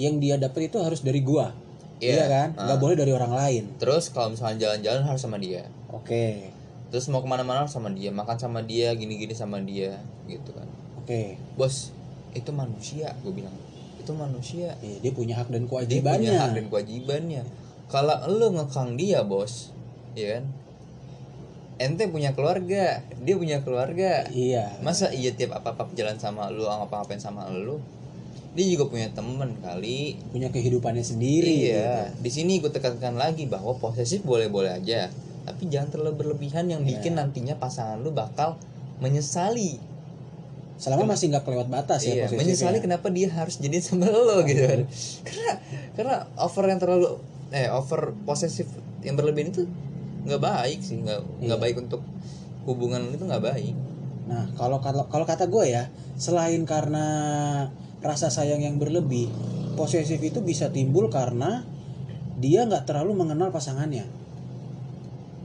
yang 0.00 0.18
dia 0.18 0.36
dapat 0.36 0.72
itu 0.72 0.76
harus 0.82 1.00
dari 1.00 1.22
gua. 1.22 1.54
Iya, 2.02 2.12
iya 2.18 2.24
kan? 2.26 2.48
ah. 2.58 2.66
nggak 2.66 2.78
boleh 2.82 2.96
dari 2.98 3.12
orang 3.14 3.30
lain. 3.30 3.64
Terus 3.78 4.10
kalau 4.10 4.34
misalnya 4.34 4.68
jalan-jalan 4.68 5.02
harus 5.06 5.22
sama 5.22 5.38
dia. 5.38 5.62
Oke. 5.94 6.50
Terus 6.90 7.06
mau 7.08 7.22
ke 7.22 7.28
mana-mana 7.30 7.64
harus 7.64 7.72
sama 7.72 7.88
dia. 7.88 8.10
Makan 8.10 8.36
sama 8.36 8.60
dia 8.60 8.90
gini-gini 8.92 9.32
sama 9.32 9.62
dia 9.62 10.02
gitu 10.26 10.50
kan. 10.52 10.66
Oke. 10.98 11.38
Bos 11.54 11.94
itu 12.34 12.50
manusia 12.50 13.12
gue 13.22 13.30
bilang 13.30 13.52
itu 14.02 14.12
manusia. 14.12 14.74
Iya, 14.82 14.98
dia 14.98 15.12
punya 15.14 15.34
hak 15.38 15.48
dan 15.54 15.64
dia 15.64 15.70
kewajibannya 15.70 16.30
punya 16.30 16.42
hak 16.42 16.50
dan 16.58 16.66
kewajibannya. 16.68 17.42
Kalau 17.86 18.16
lo 18.26 18.46
ngekang 18.58 18.98
dia 18.98 19.22
bos 19.22 19.70
ya 20.18 20.38
kan? 20.38 20.44
Ente 21.80 22.04
punya 22.10 22.34
keluarga 22.34 23.00
dia 23.22 23.34
punya 23.38 23.62
keluarga. 23.62 24.26
Iya. 24.28 24.82
Masa 24.82 25.14
iya 25.14 25.32
tiap 25.32 25.56
apa 25.56 25.78
apa 25.78 25.88
jalan 25.94 26.18
sama 26.18 26.50
lu 26.50 26.66
apa 26.66 26.90
ngapain 27.02 27.22
sama 27.22 27.46
lu? 27.48 27.78
Dia 28.52 28.66
juga 28.68 28.92
punya 28.92 29.08
temen 29.14 29.56
kali. 29.64 30.18
Punya 30.28 30.52
kehidupannya 30.52 31.00
sendiri 31.00 31.72
iya. 31.72 32.12
gitu. 32.12 32.26
di 32.26 32.30
sini 32.30 32.52
gue 32.60 32.68
tekankan 32.68 33.16
lagi 33.16 33.48
bahwa 33.48 33.78
posesif 33.78 34.26
boleh 34.26 34.52
boleh 34.52 34.76
aja. 34.76 35.08
Tapi 35.42 35.66
jangan 35.72 35.90
terlalu 35.90 36.22
berlebihan 36.22 36.70
yang 36.70 36.84
bikin 36.86 37.18
Iya. 37.18 37.26
nantinya 37.26 37.54
pasangan 37.58 37.98
lu 37.98 38.14
bakal 38.14 38.60
menyesali 39.02 39.91
selama 40.82 41.14
masih 41.14 41.30
nggak 41.30 41.46
kelewat 41.46 41.70
batas 41.70 42.02
ya 42.02 42.10
iya, 42.10 42.26
posesifnya. 42.26 42.42
menyesali 42.42 42.78
kenapa 42.82 43.06
dia 43.14 43.30
harus 43.30 43.62
jadi 43.62 43.78
sama 43.78 44.10
lo 44.10 44.42
gitu 44.42 44.66
kan 44.66 44.82
karena 45.22 45.50
karena 45.94 46.14
over 46.42 46.64
yang 46.66 46.80
terlalu 46.82 47.08
eh 47.54 47.70
over 47.70 48.10
posesif 48.26 48.66
yang 49.06 49.14
berlebihan 49.14 49.54
itu 49.54 49.62
nggak 50.26 50.42
baik 50.42 50.82
sih 50.82 50.98
nggak 50.98 51.22
nggak 51.46 51.58
Iya. 51.58 51.64
baik 51.70 51.76
untuk 51.78 52.02
hubungan 52.66 53.14
itu 53.14 53.22
nggak 53.22 53.44
baik 53.46 53.74
Nah, 54.22 54.46
kalau 54.54 54.78
kalau 54.78 55.10
kalau 55.10 55.26
kata 55.26 55.50
gue 55.50 55.66
ya, 55.66 55.90
selain 56.14 56.62
karena 56.62 57.04
rasa 57.98 58.30
sayang 58.30 58.62
yang 58.62 58.78
berlebih, 58.78 59.26
posesif 59.74 60.22
itu 60.22 60.38
bisa 60.46 60.70
timbul 60.70 61.10
karena 61.10 61.66
dia 62.38 62.62
nggak 62.62 62.86
terlalu 62.86 63.18
mengenal 63.18 63.50
pasangannya. 63.50 64.06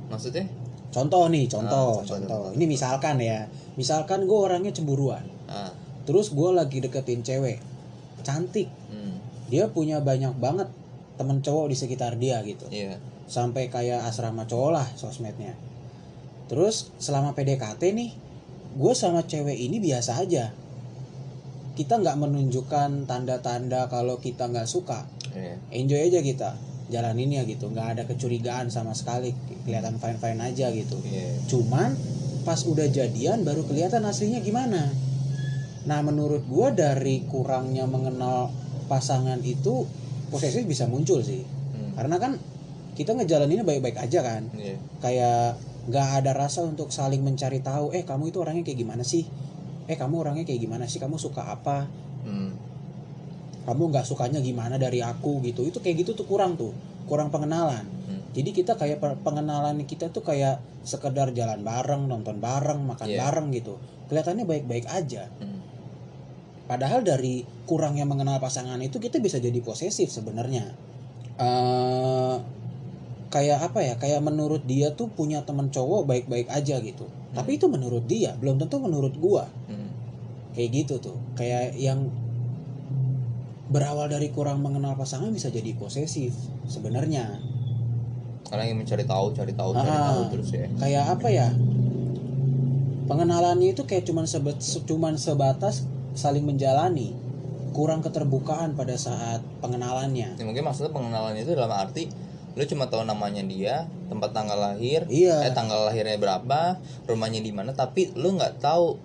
maksudnya 0.07 0.45
Contoh 0.97 1.29
nih, 1.29 1.45
contoh, 1.45 2.01
Ah, 2.01 2.05
contoh, 2.09 2.25
contoh. 2.25 2.57
Ini 2.57 2.65
misalkan 2.65 3.21
ya, 3.21 3.45
misalkan 3.77 4.25
gue 4.25 4.33
orangnya 4.33 4.73
cemburuan, 4.73 5.21
ah. 5.45 5.69
Terus 6.09 6.33
gue 6.33 6.49
lagi 6.49 6.81
deketin 6.81 7.21
cewek, 7.21 7.61
cantik, 8.25 8.65
hmm, 8.89 9.45
dia 9.53 9.69
punya 9.69 10.01
banyak 10.01 10.33
banget 10.41 10.65
temen 11.21 11.45
cowok 11.45 11.69
di 11.69 11.77
sekitar 11.77 12.17
dia 12.17 12.41
gitu, 12.41 12.65
iya. 12.73 12.97
Sampai 13.29 13.69
kayak 13.69 14.09
asrama 14.09 14.49
cowok 14.49 14.71
lah 14.73 14.87
sosmednya. 14.97 15.53
Terus 16.49 16.89
selama 16.97 17.37
PDKT 17.37 17.93
nih, 17.93 18.17
gue 18.73 18.93
sama 18.97 19.21
cewek 19.21 19.53
ini 19.53 19.77
biasa 19.77 20.17
aja. 20.17 20.49
Kita 21.77 22.01
nggak 22.01 22.17
menunjukkan 22.17 23.05
tanda-tanda 23.05 23.85
kalau 23.85 24.17
kita 24.17 24.49
nggak 24.49 24.65
suka. 24.65 25.05
iya. 25.37 25.61
Enjoy 25.69 26.01
aja 26.01 26.25
kita 26.25 26.57
jalaninnya 26.87 27.43
gitu. 27.47 27.71
Nggak 27.71 27.87
ada 27.97 28.03
kecurigaan 28.07 28.71
sama 28.71 28.95
sekali. 28.95 29.35
Kelihatan 29.63 29.99
fine-fine 29.99 30.39
aja 30.41 30.71
gitu. 30.71 30.97
iya 31.07 31.37
Cuman 31.47 31.93
pas 32.47 32.63
udah 32.63 32.87
jadian 32.87 33.43
baru 33.43 33.67
kelihatan 33.67 34.03
aslinya 34.07 34.39
gimana. 34.39 34.87
Nah 35.87 35.99
menurut 36.03 36.47
gue 36.47 36.67
dari 36.75 37.23
kurangnya 37.27 37.87
mengenal 37.87 38.51
pasangan 38.87 39.39
itu 39.43 39.83
posesif 40.31 40.63
bisa 40.63 40.87
muncul 40.87 41.19
sih. 41.23 41.43
Hmm, 41.43 41.95
Karena 41.95 42.15
kan 42.19 42.39
kita 42.97 43.13
ngejalaninnya 43.13 43.61
baik-baik 43.61 43.93
aja 44.01 44.25
kan 44.25 44.49
iya 44.57 44.73
kayak 44.97 45.61
nggak 45.87 46.07
ada 46.19 46.33
rasa 46.33 46.65
untuk 46.65 46.89
saling 46.89 47.21
mencari 47.21 47.61
tahu 47.61 47.93
eh 47.93 48.01
kamu 48.01 48.33
itu 48.33 48.41
orangnya 48.41 48.65
kayak 48.65 48.81
gimana 48.81 49.05
sih 49.05 49.29
eh 49.85 49.93
kamu 49.93 50.25
orangnya 50.25 50.43
kayak 50.49 50.65
gimana 50.65 50.89
sih 50.89 50.97
kamu 50.97 51.21
suka 51.21 51.45
apa 51.45 51.85
hmm, 52.25 52.66
kamu 53.67 53.91
nggak 53.91 54.07
sukanya 54.07 54.39
gimana 54.39 54.79
dari 54.79 55.03
aku 55.03 55.43
gitu 55.43 55.67
itu 55.67 55.83
kayak 55.83 56.07
gitu 56.07 56.15
tuh 56.15 56.23
kurang 56.23 56.55
tuh 56.55 56.71
kurang 57.05 57.27
pengenalan 57.27 57.83
hmm. 57.83 58.31
jadi 58.31 58.49
kita 58.55 58.73
kayak 58.79 59.03
pe- 59.03 59.19
pengenalan 59.21 59.83
kita 59.83 60.07
tuh 60.07 60.23
kayak 60.23 60.63
sekedar 60.87 61.35
jalan 61.35 61.59
bareng 61.61 62.07
nonton 62.07 62.39
bareng 62.39 62.79
makan 62.87 63.11
Iya. 63.11 63.19
bareng 63.27 63.51
gitu 63.51 63.75
kelihatannya 64.07 64.47
baik-baik 64.47 64.87
aja 64.87 65.27
hmm. 65.43 65.59
Padahal 66.67 66.99
dari 66.99 67.47
kurangnya 67.63 68.03
mengenal 68.03 68.43
pasangan 68.43 68.75
itu 68.83 68.99
kita 68.99 69.23
bisa 69.23 69.39
jadi 69.39 69.55
posesif 69.63 70.11
sebenarnya. 70.11 70.67
Eh 71.39 72.35
kayak 73.31 73.71
apa 73.71 73.79
ya? 73.87 73.95
Kayak 73.95 74.19
menurut 74.19 74.67
dia 74.67 74.91
tuh 74.91 75.07
punya 75.07 75.47
teman 75.47 75.71
cowok 75.71 76.03
baik-baik 76.03 76.51
aja 76.51 76.83
gitu. 76.83 77.07
Tapi 77.31 77.55
itu 77.55 77.71
menurut 77.71 78.03
dia, 78.03 78.35
belum 78.35 78.59
tentu 78.59 78.83
menurut 78.83 79.15
gua. 79.15 79.47
Hmm. 79.71 79.95
Kayak 80.59 80.69
gitu 80.83 80.99
tuh. 80.99 81.15
Kayak 81.39 81.71
yang 81.79 82.11
berawal 83.67 84.07
dari 84.07 84.29
kurang 84.29 84.59
mengenal 84.59 84.95
pasangan 84.95 85.27
bisa 85.29 85.47
jadi 85.47 85.71
posesif 85.73 86.31
sebenarnya. 86.65 87.39
karena 88.47 88.63
yang 88.63 88.79
mencari 88.79 89.03
tahu 89.03 89.35
cari 89.35 89.51
tahu 89.51 89.75
cari 89.75 89.91
Ah. 89.91 90.07
tahu 90.07 90.21
terus 90.31 90.49
ya 90.51 90.71
Kayak 90.73 91.05
apa 91.13 91.27
ya? 91.27 91.47
Pengenalannya 93.05 93.71
itu 93.71 93.83
kayak 93.83 94.03
cuman 94.03 94.23
sebet, 94.23 94.55
cuman 94.85 95.15
sebatas 95.15 95.83
saling 96.13 96.43
menjalani. 96.43 97.11
Kurang 97.71 97.99
keterbukaan 97.99 98.71
pada 98.73 98.95
saat 98.95 99.43
pengenalannya. 99.59 100.35
Ya, 100.35 100.43
mungkin 100.43 100.63
maksudnya 100.63 100.91
pengenalan 100.91 101.35
itu 101.35 101.51
dalam 101.51 101.71
arti 101.71 102.07
lu 102.55 102.65
cuma 102.65 102.87
tahu 102.87 103.03
namanya 103.03 103.43
dia 103.43 103.75
tempat 104.07 104.33
tanggal 104.33 104.57
lahir 104.57 105.05
Iya. 105.05 105.45
eh 105.45 105.53
tanggal 105.53 105.85
lahirnya 105.85 106.17
berapa 106.17 106.81
rumahnya 107.05 107.37
di 107.37 107.53
mana 107.53 107.69
tapi 107.71 108.09
lu 108.15 108.33
nggak 108.33 108.57
tahu 108.57 108.97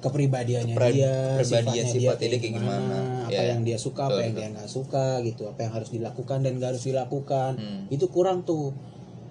kepribadiannya 0.00 0.74
Kepra- 0.74 0.90
dia, 0.90 1.12
kepribadian 1.36 1.84
sifatnya, 1.84 1.84
sifatnya 1.86 2.26
dia 2.26 2.38
kayak 2.38 2.54
gimana. 2.56 2.98
apa 3.22 3.32
Ya. 3.36 3.42
yang 3.48 3.62
dia 3.62 3.76
suka, 3.76 4.02
apa 4.02 4.10
Betul, 4.10 4.20
yang 4.20 4.32
betul. 4.32 4.40
dia 4.40 4.48
nggak 4.50 4.68
suka 4.68 5.06
gitu, 5.22 5.42
apa 5.46 5.60
yang 5.60 5.72
harus 5.72 5.90
dilakukan 5.90 6.38
dan 6.40 6.52
nggak 6.56 6.70
harus 6.70 6.84
dilakukan, 6.84 7.50
Hmm. 7.54 7.80
itu 7.88 8.04
kurang 8.06 8.42
tuh. 8.42 8.72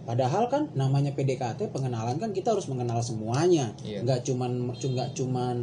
Padahal 0.01 0.47
kan 0.47 0.71
namanya 0.73 1.11
PDKT 1.11 1.69
pengenalan 1.69 2.15
kan 2.15 2.31
kita 2.31 2.49
harus 2.49 2.65
mengenal 2.65 3.01
semuanya, 3.01 3.73
Iya. 3.79 4.01
nggak 4.01 4.19
cuman 4.23 4.51
nggak 4.71 5.09
cuman 5.13 5.55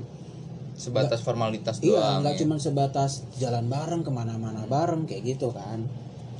sebatas 0.76 1.20
formalitas 1.20 1.80
iya 1.80 1.88
doang 1.90 2.20
nggak 2.20 2.34
ya. 2.34 2.40
cuman 2.44 2.58
sebatas 2.60 3.10
jalan 3.34 3.64
bareng 3.64 4.02
ke 4.02 4.10
mana-mana 4.10 4.66
bareng 4.66 5.02
kayak 5.04 5.24
gitu 5.26 5.48
kan. 5.50 5.88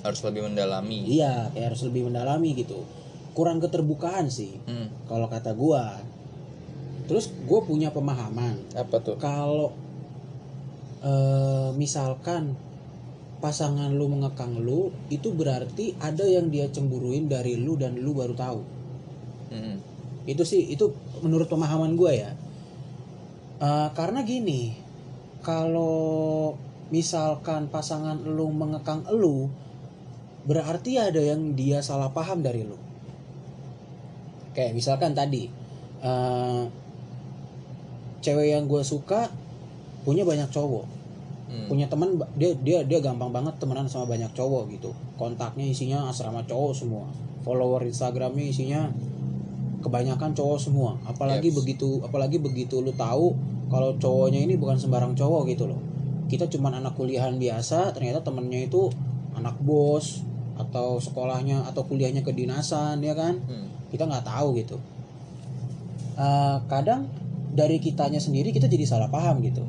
harus 0.03 0.23
lebih 0.23 0.45
mendalami 0.45 1.03
Iya, 1.09 1.51
kayak 1.51 1.73
harus 1.73 1.83
lebih 1.83 2.07
mendalami 2.07 2.55
gitu. 2.55 2.85
Kurang 3.33 3.59
keterbukaan 3.59 4.29
sih 4.29 4.55
hmm. 4.61 5.09
kalau 5.09 5.27
kata 5.27 5.51
gua. 5.53 5.99
Terus 7.07 7.31
gue 7.31 7.61
punya 7.63 7.95
pemahaman 7.95 8.59
apa 8.75 8.97
tuh? 8.99 9.17
kalau 9.17 9.71
eh, 11.07 11.71
misalkan 11.79 12.59
pasangan 13.39 13.93
lu 13.93 14.11
mengekang 14.11 14.59
lu 14.59 14.91
itu 15.13 15.31
berarti 15.31 15.95
ada 16.03 16.25
yang 16.25 16.49
dia 16.49 16.67
cemburuin 16.73 17.29
dari 17.29 17.55
lu 17.55 17.79
dan 17.79 17.95
lu 17.99 18.13
baru 18.17 18.35
tahu. 18.35 18.61
Hmm. 19.47 19.79
itu 20.27 20.43
sih 20.43 20.75
itu 20.75 20.91
menurut 21.23 21.47
pemahaman 21.47 21.95
gue 21.95 22.13
ya. 22.19 22.35
Eh, 23.63 23.89
karena 23.95 24.27
gini 24.27 24.75
kalau 25.41 26.59
misalkan 26.91 27.71
pasangan 27.71 28.19
lu 28.27 28.51
mengekang 28.51 29.07
lu 29.15 29.47
berarti 30.47 30.99
ada 30.99 31.19
yang 31.19 31.55
dia 31.55 31.79
salah 31.79 32.11
paham 32.11 32.43
dari 32.43 32.67
lu. 32.67 32.75
Kayak 34.59 34.75
misalkan 34.75 35.15
tadi 35.15 35.47
eh, 36.03 36.63
cewek 38.27 38.59
yang 38.59 38.67
gue 38.67 38.83
suka 38.83 39.31
punya 40.03 40.27
banyak 40.27 40.51
cowok. 40.51 40.99
Hmm. 41.47 41.71
punya 41.71 41.87
teman 41.87 42.19
dia 42.35 42.59
dia 42.59 42.83
dia 42.83 42.99
gampang 42.99 43.31
banget 43.31 43.55
temenan 43.63 43.87
sama 43.87 44.11
banyak 44.11 44.35
cowok 44.35 44.67
gitu. 44.75 44.91
Kontaknya 45.15 45.63
isinya 45.63 46.11
asrama 46.11 46.43
cowok 46.43 46.75
semua. 46.75 47.07
Follower 47.47 47.87
instagramnya 47.87 48.51
isinya 48.51 48.91
kebanyakan 49.79 50.35
cowok 50.35 50.59
semua. 50.59 50.99
Apalagi 51.07 51.55
Yeps. 51.55 51.59
begitu 51.63 51.89
apalagi 52.03 52.43
begitu 52.43 52.83
lu 52.83 52.91
tahu 52.99 53.39
kalau 53.71 53.95
cowoknya 53.95 54.43
ini 54.43 54.59
bukan 54.59 54.75
sembarang 54.75 55.15
cowok 55.15 55.47
gitu 55.55 55.71
loh. 55.71 55.79
Kita 56.27 56.51
cuman 56.51 56.83
anak 56.83 56.99
kuliahan 56.99 57.39
biasa 57.39 57.95
ternyata 57.95 58.27
temennya 58.27 58.67
itu 58.67 58.91
anak 59.39 59.55
bos 59.63 60.27
atau 60.59 60.99
sekolahnya 60.99 61.63
atau 61.71 61.87
kuliahnya 61.87 62.27
kedinasan 62.27 62.99
ya 63.07 63.15
kan? 63.15 63.39
Hmm. 63.47 63.71
kita 63.95 64.03
nggak 64.03 64.27
tahu 64.27 64.59
gitu. 64.59 64.83
Eh, 66.19 66.57
kadang 66.67 67.07
dari 67.57 67.81
kitanya 67.81 68.21
sendiri 68.21 68.53
kita 68.53 68.69
jadi 68.69 68.85
salah 68.85 69.09
paham 69.09 69.41
gitu. 69.41 69.65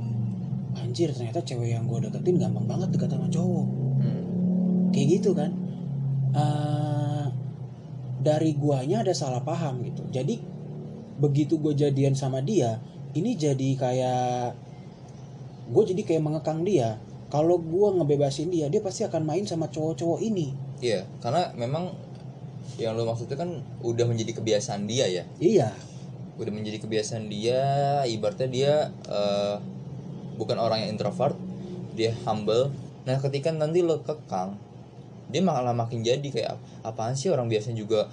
Anjir 0.77 1.15
ternyata 1.15 1.39
cewek 1.41 1.71
yang 1.71 1.87
gue 1.87 2.03
deketin 2.03 2.35
gampang 2.35 2.67
banget 2.67 2.91
dekat 2.91 3.15
sama 3.15 3.31
cowok. 3.31 3.67
Hmm. 3.97 4.23
kayak 4.91 5.07
gitu 5.17 5.31
kan. 5.31 5.49
Eh, 6.35 7.25
dari 8.19 8.51
guanya 8.59 9.07
ada 9.07 9.15
salah 9.15 9.39
paham 9.41 9.81
gitu. 9.87 10.03
Jadi 10.11 10.43
begitu 11.17 11.57
gue 11.57 11.73
jadian 11.73 12.13
sama 12.13 12.45
dia 12.45 12.77
ini 13.17 13.33
jadi 13.33 13.69
kayak 13.73 14.53
gue 15.71 15.83
jadi 15.95 16.01
kayak 16.03 16.23
mengekang 16.23 16.61
dia. 16.67 16.99
Kalau 17.27 17.59
gue 17.59 17.87
ngebebasin 17.99 18.51
dia 18.51 18.67
dia 18.67 18.83
pasti 18.83 19.07
akan 19.07 19.23
main 19.23 19.47
sama 19.47 19.71
cowok-cowok 19.71 20.19
ini. 20.21 20.51
Iya 20.83 21.07
karena 21.23 21.55
memang 21.55 21.95
yang 22.77 22.93
lo 22.93 23.07
maksudnya 23.07 23.39
kan 23.39 23.63
udah 23.81 24.05
menjadi 24.05 24.37
kebiasaan 24.37 24.85
dia 24.85 25.07
ya. 25.09 25.23
Iya 25.39 25.71
udah 26.37 26.53
menjadi 26.53 26.77
kebiasaan 26.85 27.29
dia 27.29 27.61
ibaratnya 28.05 28.49
dia 28.49 28.73
eh, 29.09 29.55
bukan 30.37 30.57
orang 30.61 30.85
yang 30.85 30.93
introvert 30.93 31.33
dia 31.97 32.13
humble. 32.29 32.69
Nah 33.09 33.17
ketika 33.17 33.49
nanti 33.49 33.81
lo 33.81 34.05
kekang 34.05 34.57
dia 35.27 35.43
malah 35.43 35.75
makin 35.75 36.05
jadi 36.05 36.23
kayak 36.23 36.55
apaan 36.87 37.17
sih 37.17 37.27
orang 37.27 37.51
biasanya 37.51 37.83
juga 37.83 38.07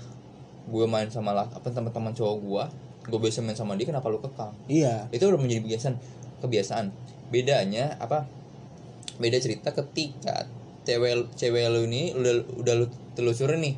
gue 0.65 0.87
main 0.89 1.07
sama 1.13 1.31
lah 1.37 1.47
apa 1.53 1.71
teman-teman 1.71 2.11
cowok 2.17 2.37
gue 2.43 2.65
gue 3.05 3.21
biasa 3.21 3.45
main 3.45 3.55
sama 3.55 3.77
dia 3.77 3.85
kenapa 3.85 4.09
lo 4.09 4.19
kekang? 4.19 4.57
Iya. 4.67 5.13
Itu 5.13 5.29
udah 5.29 5.39
menjadi 5.39 5.69
kebiasaan 5.69 5.95
kebiasaan. 6.41 6.87
Bedanya 7.29 8.01
apa 8.01 8.25
beda 9.21 9.39
cerita 9.39 9.71
ketika 9.71 10.49
cewek 10.85 11.33
cewek 11.39 11.65
lu 11.71 11.87
ini 11.87 12.17
udah 12.17 12.33
udah 12.61 12.75
lu 12.75 12.87
telusurin 13.15 13.63
nih 13.63 13.75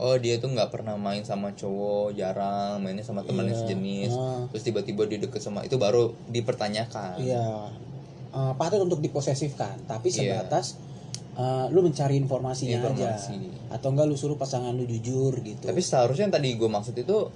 oh 0.00 0.16
dia 0.16 0.36
tuh 0.36 0.48
nggak 0.48 0.70
pernah 0.70 0.96
main 0.96 1.20
sama 1.22 1.52
cowok 1.52 2.14
jarang 2.14 2.80
mainnya 2.80 3.04
sama 3.04 3.20
teman 3.20 3.44
Iya. 3.44 3.54
sejenis 3.54 4.12
Ah. 4.12 4.48
terus 4.48 4.64
tiba-tiba 4.64 5.04
dia 5.04 5.18
deket 5.18 5.38
sama 5.38 5.60
itu 5.60 5.76
baru 5.76 6.10
dipertanyakan 6.26 7.20
iya 7.20 7.68
Eh, 8.30 8.54
patut 8.54 8.78
untuk 8.78 8.98
diposesifkan 8.98 9.74
tapi 9.84 10.06
Iya. 10.08 10.38
sebatas 10.40 10.78
eh, 11.32 11.66
lu 11.68 11.82
mencari 11.82 12.14
informasinya 12.16 12.78
Informasi. 12.78 13.34
aja 13.34 13.74
atau 13.74 13.90
enggak 13.90 14.06
lu 14.06 14.14
suruh 14.14 14.34
pasangan 14.34 14.70
lu 14.70 14.82
jujur 14.84 15.34
gitu 15.36 15.66
tapi 15.66 15.78
seharusnya 15.80 16.24
yang 16.24 16.34
tadi 16.34 16.54
gue 16.54 16.66
maksud 16.66 16.94
itu 16.94 17.26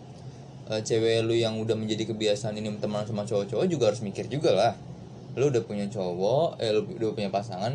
eh, 0.64 0.80
cewek 0.80 1.20
lu 1.22 1.34
yang 1.34 1.58
udah 1.58 1.74
menjadi 1.74 2.08
kebiasaan 2.08 2.54
ini 2.54 2.70
teman 2.78 3.02
sama 3.02 3.22
cowok-cowok 3.22 3.66
juga 3.66 3.90
harus 3.90 4.00
mikir 4.00 4.24
juga 4.26 4.50
lah 4.50 4.72
lu 5.34 5.50
udah 5.50 5.62
punya 5.62 5.84
cowok 5.88 6.56
eh 6.58 6.70
lu 6.70 6.86
udah 6.86 7.10
punya 7.12 7.28
pasangan 7.28 7.74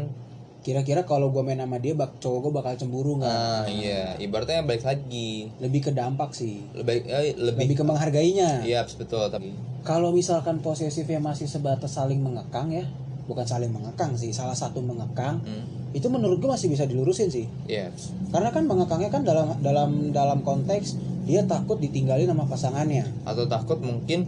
kira-kira 0.60 1.08
kalau 1.08 1.32
gue 1.32 1.40
main 1.40 1.60
sama 1.60 1.80
dia 1.80 1.96
bak 1.96 2.20
cowok 2.20 2.40
gue 2.44 2.52
bakal 2.52 2.74
cemburu 2.76 3.20
nggak? 3.20 3.32
Nah 3.32 3.66
iya. 3.72 4.20
Ibaratnya 4.20 4.68
balik 4.68 4.84
lagi. 4.84 5.50
Lebih 5.64 5.90
ke 5.90 5.92
dampak 5.96 6.36
sih. 6.36 6.64
Lebih 6.76 7.08
eh, 7.08 7.34
lebih, 7.36 7.64
lebih 7.64 7.76
ke 7.80 7.84
menghargainya. 7.88 8.64
Iya 8.68 8.84
betul 8.86 9.24
tapi 9.32 9.56
kalau 9.88 10.12
misalkan 10.12 10.60
posesifnya 10.60 11.24
masih 11.24 11.48
sebatas 11.48 11.96
saling 11.96 12.20
mengekang 12.20 12.70
ya 12.70 12.84
bukan 13.30 13.46
saling 13.46 13.70
mengekang 13.70 14.18
sih 14.18 14.34
salah 14.34 14.58
satu 14.58 14.82
mengekang 14.82 15.38
hmm, 15.46 15.94
itu 15.94 16.10
menurut 16.10 16.42
gue 16.42 16.50
masih 16.50 16.70
bisa 16.70 16.90
dilurusin 16.90 17.30
sih. 17.30 17.46
Iya. 17.70 17.94
Karena 18.34 18.50
kan 18.50 18.66
mengekangnya 18.66 19.14
kan 19.14 19.22
dalam 19.22 19.54
dalam 19.62 20.10
dalam 20.10 20.42
konteks 20.42 20.98
dia 21.30 21.46
takut 21.46 21.78
ditinggalin 21.78 22.26
sama 22.26 22.50
pasangannya. 22.50 23.06
Atau 23.26 23.46
takut 23.46 23.78
mungkin 23.82 24.26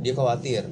dia 0.00 0.16
khawatir. 0.16 0.64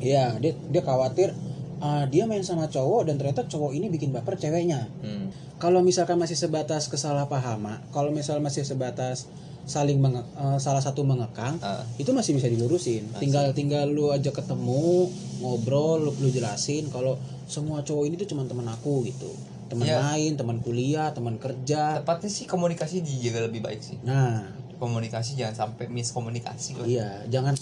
Iya, 0.00 0.40
dia 0.40 0.56
dia 0.72 0.82
khawatir 0.82 1.36
ah, 1.82 2.06
dia 2.06 2.24
main 2.24 2.40
sama 2.40 2.64
cowok 2.66 3.10
dan 3.10 3.18
ternyata 3.18 3.42
cowok 3.44 3.74
ini 3.74 3.90
bikin 3.90 4.14
baper 4.14 4.38
ceweknya. 4.38 4.86
hmm. 5.02 5.58
Kalau 5.58 5.78
misalkan 5.78 6.14
masih 6.16 6.34
sebatas 6.34 6.86
kesalahpahaman, 6.86 7.82
kalau 7.90 8.10
misal 8.10 8.38
masih 8.38 8.62
sebatas 8.62 9.26
saling 9.62 9.98
menge- 9.98 10.26
eh, 10.34 10.58
salah 10.58 10.78
satu 10.78 11.02
mengekang, 11.02 11.54
Ah, 11.58 11.82
itu 11.94 12.10
masih 12.10 12.34
bisa 12.34 12.46
dilurusin. 12.46 13.06
Tinggal 13.14 13.50
tinggal 13.52 13.86
lu 13.86 14.10
aja 14.10 14.30
ketemu, 14.30 15.06
ngobrol, 15.38 15.98
lu, 16.00 16.10
lu 16.18 16.28
jelasin 16.28 16.86
kalau 16.88 17.14
semua 17.46 17.82
cowok 17.82 18.04
ini 18.04 18.14
tuh 18.16 18.26
cuma 18.26 18.42
teman 18.42 18.66
aku 18.66 19.02
gitu. 19.04 19.30
Teman 19.70 19.86
Iya. 19.86 19.98
main, 20.02 20.32
teman 20.34 20.58
kuliah, 20.60 21.10
teman 21.10 21.38
kerja. 21.38 21.98
tepatnya 21.98 22.28
sih 22.28 22.44
komunikasi 22.44 23.00
dijaga 23.00 23.48
lebih 23.48 23.64
baik 23.64 23.80
sih 23.80 23.96
Nah, 24.02 24.44
komunikasi 24.76 25.32
jangan 25.32 25.56
sampai 25.64 25.88
miskomunikasi 25.88 26.76
Iya, 26.84 27.24
jangan 27.30 27.54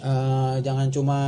eh, 0.00 0.56
jangan 0.62 0.88
cuma 0.88 1.20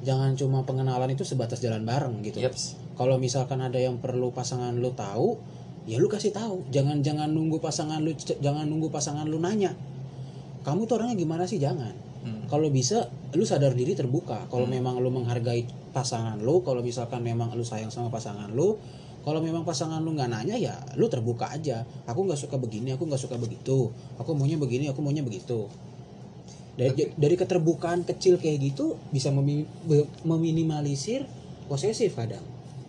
jangan 0.00 0.36
cuma 0.36 0.64
pengenalan 0.64 1.12
itu 1.12 1.24
sebatas 1.24 1.60
jalan 1.60 1.84
bareng 1.84 2.24
gitu. 2.24 2.40
Yaps. 2.40 2.76
Kalau 2.96 3.16
misalkan 3.16 3.60
ada 3.64 3.80
yang 3.80 3.96
perlu 3.96 4.32
pasangan 4.32 4.76
lu 4.76 4.92
tahu, 4.92 5.40
ya 5.88 5.96
lu 5.96 6.08
kasih 6.08 6.32
tahu. 6.32 6.68
Jangan 6.68 7.00
jangan 7.00 7.32
nunggu 7.32 7.60
pasangan 7.60 8.00
lu 8.00 8.12
jangan 8.16 8.68
nunggu 8.68 8.92
pasangan 8.92 9.24
lu 9.24 9.40
nanya. 9.40 9.72
Kamu 10.60 10.84
tuh 10.84 11.00
orangnya 11.00 11.16
gimana 11.16 11.48
sih? 11.48 11.56
Jangan. 11.56 11.94
Hmm. 12.20 12.44
Kalau 12.52 12.68
bisa 12.68 13.08
lu 13.32 13.48
sadar 13.48 13.72
diri 13.72 13.96
terbuka. 13.96 14.44
Kalau 14.52 14.68
memang 14.68 15.00
lu 15.00 15.08
menghargai 15.08 15.64
pasangan 15.96 16.36
lu, 16.36 16.60
kalau 16.60 16.84
misalkan 16.84 17.24
memang 17.24 17.56
lu 17.56 17.64
sayang 17.64 17.88
sama 17.88 18.12
pasangan 18.12 18.52
lu, 18.52 18.76
kalau 19.20 19.40
memang 19.44 19.64
pasangan 19.68 20.00
lu 20.00 20.16
nggak 20.16 20.32
nanya 20.32 20.56
ya 20.56 20.76
lu 20.96 21.08
terbuka 21.08 21.48
aja. 21.52 21.84
Aku 22.08 22.24
nggak 22.24 22.40
suka 22.40 22.56
begini, 22.56 22.92
aku 22.96 23.08
nggak 23.08 23.20
suka 23.20 23.36
begitu. 23.36 23.92
Aku 24.20 24.36
maunya 24.36 24.56
begini, 24.56 24.88
aku 24.88 25.00
maunya 25.04 25.24
begitu. 25.24 25.68
Dari 26.72 26.90
dari 27.12 27.34
keterbukaan 27.34 28.02
kecil 28.02 28.36
kayak 28.36 28.58
gitu 28.64 28.96
bisa 29.08 29.28
memi- 29.28 29.68
meminimalisir 30.22 31.26
posesif 31.66 32.14
kadang. 32.14 32.42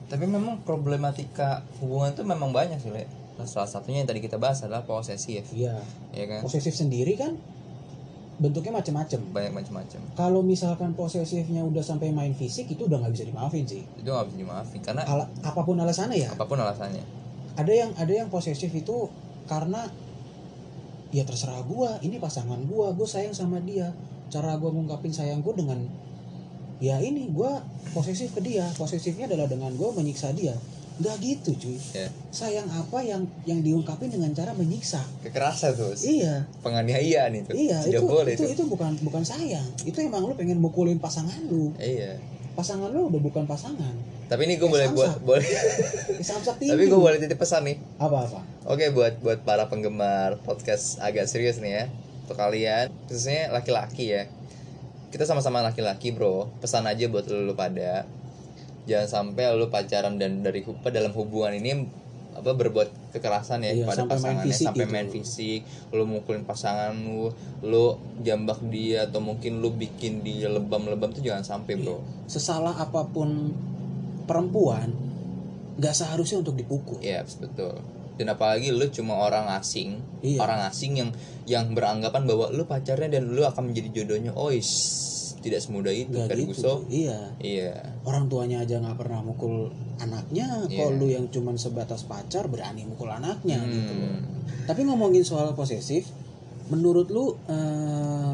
tapi 0.04 0.28
memang 0.28 0.60
problematika 0.60 1.64
hubungan 1.80 2.12
itu 2.12 2.20
memang 2.22 2.52
banyak 2.52 2.76
sih 2.78 2.90
le 2.90 3.08
salah 3.42 3.64
satunya 3.66 4.04
yang 4.04 4.10
tadi 4.10 4.20
kita 4.20 4.36
bahas 4.36 4.60
adalah 4.60 4.84
posesif 4.84 5.48
Iya. 5.50 5.80
ya 6.12 6.26
kan 6.28 6.44
Posesif 6.44 6.74
sendiri 6.74 7.16
kan 7.16 7.40
bentuknya 8.38 8.76
macam-macam. 8.76 9.20
banyak 9.32 9.54
macam-macam 9.54 10.00
Kalau 10.12 10.42
misalkan 10.42 10.92
posesifnya 10.94 11.64
udah 11.64 11.80
sampai 11.82 12.12
main 12.12 12.34
fisik 12.34 12.68
itu 12.68 12.86
udah 12.86 13.00
nggak 13.00 13.14
bisa 13.14 13.24
dimaafin 13.24 13.64
sih. 13.64 13.88
itu 13.88 14.04
nggak 14.06 14.28
bisa 14.28 14.38
dimaafin 14.38 14.82
karena 14.82 15.02
Ala- 15.06 15.32
apa 15.42 15.62
pun 15.62 15.76
alasannya 15.76 16.18
ya. 16.20 16.30
apa 16.30 16.44
pun 16.44 16.58
alasannya 16.58 17.04
ada 17.54 17.72
yang 17.72 17.96
ada 17.96 18.12
yang 18.14 18.28
posesif 18.28 18.68
itu 18.70 19.08
karena 19.46 19.88
ya 21.12 21.24
terserah 21.28 21.62
gua 21.68 22.00
ini 22.02 22.18
pasangan 22.18 22.60
gua 22.68 22.96
gue 22.96 23.08
sayang 23.08 23.36
sama 23.36 23.60
dia. 23.62 23.92
Cara 24.32 24.56
gua 24.56 24.72
ngungkapin 24.72 25.12
sayangku 25.12 25.52
dengan 25.54 25.80
ya 26.80 26.98
ini 27.04 27.30
gua 27.32 27.62
posesif 27.92 28.32
ke 28.34 28.42
dia. 28.42 28.68
Posesifnya 28.80 29.28
adalah 29.28 29.52
dengan 29.52 29.76
gua 29.76 29.92
menyiksa 29.96 30.32
dia. 30.32 30.56
Nggak 31.00 31.16
gitu 31.24 31.52
cuy. 31.56 31.78
Ya. 31.96 32.08
Sayang 32.32 32.68
apa 32.72 33.04
yang 33.04 33.28
yang 33.44 33.60
diungkapin 33.60 34.12
dengan 34.12 34.32
cara 34.32 34.56
menyiksa? 34.56 35.04
Kekerasan 35.24 35.76
tuh 35.76 35.94
iya. 36.04 36.48
Penganiayaan 36.64 37.32
itu. 37.38 37.52
Iya 37.54 37.84
tidak 37.84 38.02
itu 38.02 38.08
boleh 38.08 38.34
itu. 38.36 38.46
itu 38.48 38.64
bukan 38.68 38.96
bukan 39.04 39.24
sayang. 39.24 39.68
Itu 39.84 40.00
emang 40.00 40.26
lu 40.26 40.34
pengen 40.34 40.58
mukulin 40.58 40.98
pasangan 40.98 41.44
lu. 41.48 41.76
Iya 41.78 42.20
pasangan 42.62 42.94
lu 42.94 43.10
udah 43.10 43.18
bukan 43.20 43.44
pasangan. 43.44 43.94
Tapi 44.30 44.42
ini 44.46 44.56
gue 44.56 44.64
Eh, 44.64 44.72
boleh 44.72 44.88
samsak. 44.88 44.96
buat 44.96 45.12
boleh 45.26 45.48
samsak 46.22 46.56
tapi 46.72 46.84
gue 46.86 47.00
boleh 47.02 47.18
titip 47.18 47.36
pesan 47.36 47.66
nih. 47.66 47.78
Apa 47.98 48.18
apa? 48.22 48.40
Oke 48.70 48.94
buat 48.94 49.18
buat 49.20 49.42
para 49.42 49.66
penggemar 49.66 50.38
podcast 50.46 51.02
agak 51.02 51.26
serius 51.26 51.58
nih 51.58 51.74
ya. 51.74 51.86
Untuk 52.24 52.38
kalian 52.38 52.94
khususnya 53.10 53.50
laki-laki 53.50 54.14
ya. 54.14 54.30
Kita 55.10 55.26
sama-sama 55.26 55.60
laki-laki 55.60 56.14
bro. 56.14 56.48
Pesan 56.62 56.88
aja 56.88 57.04
buat 57.10 57.28
lu, 57.28 57.52
pada. 57.52 58.06
Jangan 58.88 59.08
sampai 59.10 59.52
lu 59.52 59.68
pacaran 59.68 60.16
dan 60.16 60.40
dari 60.40 60.64
dalam 60.88 61.12
hubungan 61.12 61.52
ini 61.52 61.90
apa 62.42 62.52
berbuat 62.52 62.90
kekerasan 63.14 63.62
ya 63.62 63.72
Iya, 63.72 63.86
kepada 63.86 63.96
sampai 63.96 64.10
main 64.10 64.18
pasangannya 64.18 64.46
fisik 64.50 64.66
sampai 64.66 64.84
gitu. 64.84 64.92
main 64.92 65.08
fisik 65.08 65.60
lu 65.90 66.04
mukulin 66.04 66.44
pasangan 66.44 66.92
lu 66.98 67.30
lu 67.62 67.86
jambak 68.20 68.60
dia 68.68 69.06
atau 69.06 69.22
mungkin 69.22 69.62
lu 69.62 69.70
bikin 69.70 70.20
dia 70.20 70.50
lebam-lebam 70.50 71.10
tuh 71.10 71.22
jangan 71.22 71.46
sampai 71.46 71.78
bro 71.78 72.02
sesalah 72.26 72.74
apa 72.74 73.06
pun 73.06 73.54
perempuan 74.24 74.90
nggak 75.78 75.94
seharusnya 75.94 76.42
untuk 76.42 76.54
dipukul 76.56 77.00
Iya 77.00 77.24
betul. 77.38 77.80
Dan 78.12 78.28
apalagi 78.30 78.70
lu 78.70 78.86
cuma 78.92 79.18
orang 79.18 79.50
asing, 79.58 79.98
Iya. 80.22 80.46
orang 80.46 80.62
asing 80.68 80.94
yang 80.94 81.10
yang 81.50 81.74
beranggapan 81.74 82.28
bahwa 82.28 82.54
lu 82.54 82.70
pacarnya 82.70 83.10
dan 83.10 83.34
lu 83.34 83.42
akan 83.42 83.72
menjadi 83.72 84.04
jodohnya. 84.04 84.30
Oh, 84.36 84.54
is, 84.54 84.70
tidak 85.42 85.60
semudah 85.60 85.90
itu 85.90 86.08
nggak 86.08 86.30
Ferguson. 86.30 86.48
gitu 86.48 86.74
iya 86.88 87.20
Iya. 87.38 87.74
orang 88.02 88.26
tuanya 88.28 88.58
aja 88.60 88.78
nggak 88.78 88.96
pernah 88.96 89.20
mukul 89.20 89.68
anaknya 89.98 90.46
kalau 90.68 90.96
lu 90.96 91.08
yang 91.08 91.26
cuman 91.28 91.54
sebatas 91.56 92.04
pacar 92.04 92.46
berani 92.46 92.86
mukul 92.86 93.10
anaknya 93.10 93.58
gitu 93.64 93.92
loh 93.92 94.10
Hmm. 94.12 94.24
tapi 94.66 94.82
ngomongin 94.84 95.22
soal 95.22 95.52
posesif 95.52 96.10
menurut 96.68 97.08
lu 97.08 97.36
eh, 97.46 98.34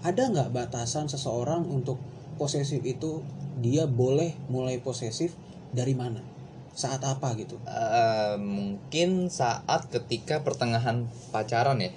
ada 0.00 0.22
nggak 0.24 0.50
batasan 0.50 1.06
seseorang 1.06 1.64
untuk 1.64 1.98
posesif 2.36 2.82
itu 2.82 3.22
dia 3.56 3.84
boleh 3.84 4.34
mulai 4.46 4.78
posesif 4.78 5.34
dari 5.68 5.90
mana 5.92 6.22
saat 6.70 7.02
apa 7.02 7.34
gitu 7.34 7.58
Eh, 7.64 8.34
mungkin 8.36 9.26
saat 9.28 9.86
ketika 9.88 10.40
pertengahan 10.40 11.02
pacaran 11.28 11.78
ya. 11.78 11.90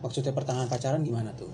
maksudnya 0.00 0.30
pertengahan 0.30 0.66
pacaran 0.66 1.00
gimana 1.00 1.30
tuh 1.32 1.48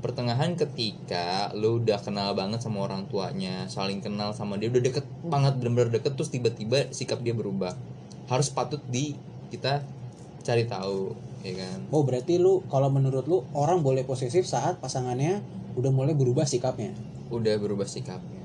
Pertengahan 0.00 0.56
ketika 0.56 1.52
lu 1.52 1.82
udah 1.82 2.00
kenal 2.00 2.32
banget 2.32 2.64
sama 2.64 2.88
orang 2.88 3.06
tuanya, 3.06 3.68
saling 3.68 4.00
kenal 4.00 4.32
sama 4.32 4.58
dia, 4.58 4.72
udah 4.72 4.82
deket 4.82 5.06
banget, 5.22 5.60
bener-bener 5.60 6.00
deket, 6.00 6.16
terus 6.16 6.32
tiba-tiba 6.32 6.90
sikap 6.90 7.20
dia 7.20 7.36
berubah. 7.36 7.76
Harus 8.26 8.48
patut 8.48 8.80
di 8.88 9.14
kita 9.52 9.84
cari 10.42 10.66
tahu, 10.66 11.14
ya 11.46 11.54
kan? 11.54 11.78
oh 11.94 12.02
berarti 12.02 12.38
lu 12.40 12.66
kalau 12.66 12.90
menurut 12.90 13.30
lu 13.30 13.46
orang 13.54 13.78
boleh 13.84 14.02
posesif 14.02 14.42
saat 14.42 14.82
pasangannya 14.82 15.38
udah 15.78 15.90
mulai 15.94 16.16
berubah 16.16 16.44
sikapnya? 16.48 16.92
Udah 17.30 17.56
berubah 17.62 17.86
sikapnya. 17.86 18.42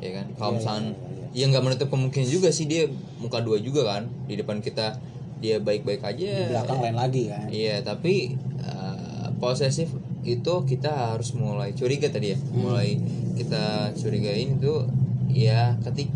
Ya 0.00 0.10
kan? 0.16 0.26
Kalau 0.38 0.56
Iya, 0.56 0.58
misalkan 0.62 0.86
iya, 0.94 1.26
iya, 1.34 1.44
ya 1.46 1.50
nggak 1.52 1.64
menutup 1.64 1.88
kemungkinan 1.92 2.28
juga 2.28 2.48
sih 2.54 2.64
dia 2.64 2.88
muka 3.20 3.42
dua 3.44 3.60
juga 3.60 3.84
kan? 3.84 4.08
Di 4.24 4.34
depan 4.40 4.64
kita 4.64 4.96
dia 5.40 5.56
baik-baik 5.60 6.00
di 6.04 6.28
aja 6.28 6.32
belakang 6.52 6.78
lain 6.80 6.96
lagi 6.96 7.22
kan? 7.28 7.46
Iya 7.52 7.76
tapi 7.84 8.36
eh, 8.64 9.26
posesif 9.40 9.92
itu 10.24 10.54
kita 10.68 11.16
harus 11.16 11.32
mulai 11.32 11.72
curiga 11.72 12.12
tadi 12.12 12.34
ya. 12.34 12.38
Mulai 12.52 13.00
kita 13.36 13.94
curigain 13.96 14.60
itu 14.60 14.84
ya 15.30 15.78
ketik 15.80 16.10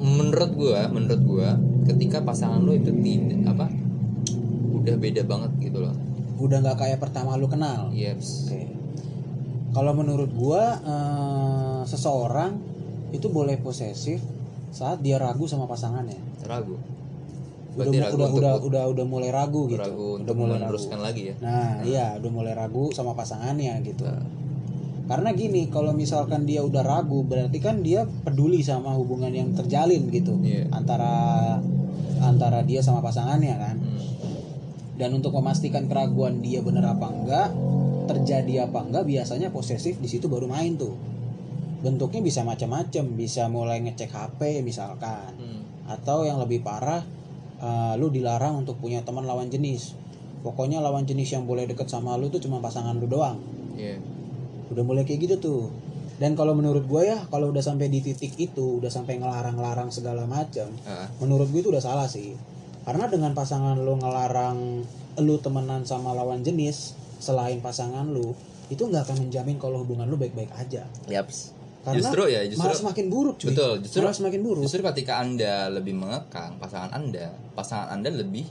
menurut 0.00 0.54
gua 0.56 0.88
menurut 0.88 1.20
gua 1.26 1.48
ketika 1.84 2.22
pasangan 2.22 2.62
lo 2.62 2.72
itu 2.72 2.94
tidak 2.94 3.42
apa 3.52 3.66
udah 4.80 4.96
beda 4.96 5.22
banget 5.28 5.52
gitu 5.60 5.78
loh. 5.84 5.94
Udah 6.40 6.64
nggak 6.64 6.78
kayak 6.80 6.98
pertama 7.02 7.36
lu 7.36 7.50
kenal. 7.50 7.92
Yes 7.92 8.48
Oke. 8.48 8.64
Kalau 9.70 9.92
menurut 9.94 10.30
gua 10.34 10.64
eh, 10.80 11.80
seseorang 11.86 12.56
itu 13.10 13.26
boleh 13.28 13.58
posesif 13.58 14.22
saat 14.70 15.02
dia 15.02 15.18
ragu 15.18 15.50
sama 15.50 15.66
pasangannya. 15.66 16.18
ragu 16.46 16.78
berarti 17.80 17.96
ragu 17.98 18.14
udah, 18.14 18.26
untuk 18.26 18.38
udah 18.38 18.54
udah 18.60 18.84
udah 18.92 19.04
mulai 19.04 19.30
ragu 19.30 19.62
gitu. 19.66 19.80
ragu 19.80 20.08
udah 20.18 20.34
mulai 20.34 20.50
ragu. 20.52 20.64
meneruskan 20.68 20.98
lagi 21.00 21.22
ya 21.26 21.34
Nah, 21.40 21.70
iya 21.82 22.06
udah 22.16 22.30
mulai 22.30 22.52
ragu 22.52 22.84
sama 22.90 23.12
pasangannya 23.12 23.80
gitu. 23.82 24.04
Nah, 24.04 24.22
Karena 25.06 25.34
gini, 25.34 25.66
kalau 25.66 25.90
misalkan 25.90 26.44
dia 26.44 26.62
udah 26.62 26.80
ragu 26.80 27.22
berarti 27.22 27.58
kan 27.58 27.82
dia 27.82 28.06
peduli 28.06 28.62
sama 28.62 28.94
hubungan 28.94 29.30
yang 29.30 29.50
terjalin 29.50 30.06
gitu 30.06 30.38
Iya. 30.38 30.70
antara 30.70 31.10
antara 32.20 32.62
dia 32.62 32.78
sama 32.78 33.00
pasangannya 33.00 33.54
kan. 33.56 33.76
hmm. 33.76 33.98
Dan 34.94 35.10
untuk 35.12 35.32
memastikan 35.32 35.88
keraguan 35.88 36.38
dia 36.38 36.60
bener 36.60 36.84
apa 36.84 37.08
enggak, 37.08 37.48
terjadi 38.06 38.68
apa 38.68 38.84
enggak, 38.84 39.02
biasanya 39.02 39.48
posesif 39.48 39.96
di 39.96 40.06
situ 40.06 40.28
baru 40.28 40.44
main 40.44 40.76
tuh. 40.76 40.94
Bentuknya 41.80 42.20
bisa 42.20 42.44
macam-macam, 42.44 43.04
bisa 43.16 43.48
mulai 43.48 43.80
ngecek 43.80 44.12
HP 44.12 44.60
misalkan, 44.60 45.32
Hmm. 45.32 45.64
atau 45.88 46.22
yang 46.22 46.36
lebih 46.36 46.60
parah, 46.60 47.00
eh, 47.60 47.94
lu 48.00 48.08
dilarang 48.08 48.64
untuk 48.66 48.80
punya 48.80 49.04
teman 49.04 49.24
lawan 49.28 49.52
jenis. 49.52 49.94
Pokoknya 50.40 50.80
lawan 50.80 51.04
jenis 51.04 51.36
yang 51.36 51.44
boleh 51.44 51.68
deket 51.68 51.92
sama 51.92 52.16
lu 52.16 52.32
tuh 52.32 52.40
cuma 52.40 52.58
pasangan 52.64 52.96
lu 52.96 53.04
doang. 53.04 53.36
Iya. 53.76 54.00
Udah 54.72 54.82
mulai 54.82 55.04
kayak 55.04 55.20
gitu 55.28 55.36
tuh. 55.36 55.62
Dan 56.20 56.36
kalau 56.36 56.52
menurut 56.52 56.84
gue 56.84 57.02
ya, 57.08 57.24
kalau 57.32 57.48
udah 57.48 57.64
sampai 57.64 57.88
di 57.88 58.04
titik 58.04 58.36
itu, 58.36 58.76
udah 58.76 58.92
sampai 58.92 59.16
ngelarang-larang 59.16 59.88
segala 59.88 60.28
macam, 60.28 60.68
Ah, 60.84 61.08
menurut 61.16 61.48
gue 61.48 61.64
itu 61.64 61.72
udah 61.72 61.80
salah 61.80 62.04
sih 62.04 62.36
karena 62.84 63.06
dengan 63.06 63.32
pasangan 63.36 63.76
lu 63.76 64.00
ngelarang 64.00 64.82
lu 65.20 65.36
temenan 65.38 65.84
sama 65.84 66.16
lawan 66.16 66.40
jenis 66.40 66.96
selain 67.20 67.60
pasangan 67.60 68.08
lu 68.08 68.32
itu 68.72 68.82
nggak 68.86 69.04
akan 69.04 69.28
menjamin 69.28 69.60
kalau 69.60 69.84
hubungan 69.84 70.08
lu 70.08 70.16
baik-baik 70.16 70.48
aja 70.56 70.86
yaps. 71.10 71.52
Karena 71.80 71.96
justru 71.96 72.22
ya 72.28 72.40
justru 72.44 72.60
malah 72.68 72.76
semakin 72.76 73.06
buruk 73.08 73.36
cuy. 73.40 73.48
Betul 73.52 73.72
justru 73.80 74.00
malah 74.04 74.16
semakin 74.16 74.40
buruk. 74.44 74.62
Justru 74.68 74.80
ketika 74.84 75.12
Anda 75.24 75.54
lebih 75.72 75.94
mengekang 75.96 76.60
pasangan 76.60 76.92
Anda, 76.92 77.32
pasangan 77.56 77.88
Anda 77.96 78.12
lebih 78.12 78.44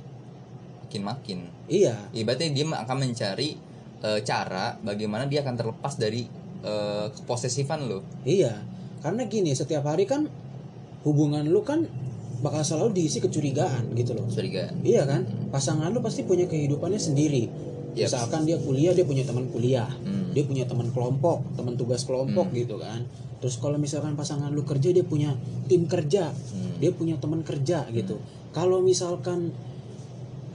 makin-makin. 0.90 1.70
iya. 1.70 1.94
Ibaratnya 2.10 2.50
dia 2.50 2.66
akan 2.66 2.98
mencari 2.98 3.50
eh, 4.02 4.20
cara 4.26 4.74
bagaimana 4.82 5.30
dia 5.30 5.46
akan 5.46 5.54
terlepas 5.54 5.94
dari 6.02 6.26
eh, 6.66 7.08
keposesifan 7.14 7.86
lo. 7.86 8.02
iya. 8.26 8.58
Karena 9.06 9.30
gini 9.30 9.54
setiap 9.54 9.86
hari 9.86 10.10
kan 10.10 10.26
hubungan 11.06 11.46
lu 11.46 11.62
kan 11.62 11.86
bakal 12.42 12.66
selalu 12.66 12.98
diisi 12.98 13.22
kecurigaan 13.22 13.94
gitu 13.94 14.18
loh. 14.18 14.26
Curiga. 14.26 14.74
iya 14.82 15.06
kan? 15.06 15.30
Pasangan 15.54 15.94
lu 15.94 16.02
pasti 16.02 16.26
punya 16.26 16.50
kehidupannya 16.50 16.98
sendiri 16.98 17.69
Yep. 17.92 18.06
misalkan 18.06 18.42
dia 18.44 18.58
kuliah 18.58 18.92
dia 18.92 19.02
punya 19.02 19.24
teman 19.24 19.46
kuliah 19.48 19.90
Hmm. 20.00 20.30
dia 20.30 20.44
punya 20.44 20.64
teman 20.64 20.90
kelompok 20.90 21.42
teman 21.54 21.74
tugas 21.74 22.04
kelompok 22.04 22.50
gitu 22.52 22.78
kan 22.78 23.02
terus 23.38 23.56
kalau 23.56 23.76
misalkan 23.76 24.14
pasangan 24.14 24.50
lu 24.50 24.62
kerja 24.62 24.90
dia 24.90 25.02
punya 25.02 25.34
tim 25.66 25.86
kerja 25.86 26.30
Hmm. 26.30 26.78
dia 26.78 26.92
punya 26.92 27.16
teman 27.16 27.42
kerja 27.42 27.90
gitu 27.90 28.22
kalau 28.50 28.80
misalkan 28.80 29.50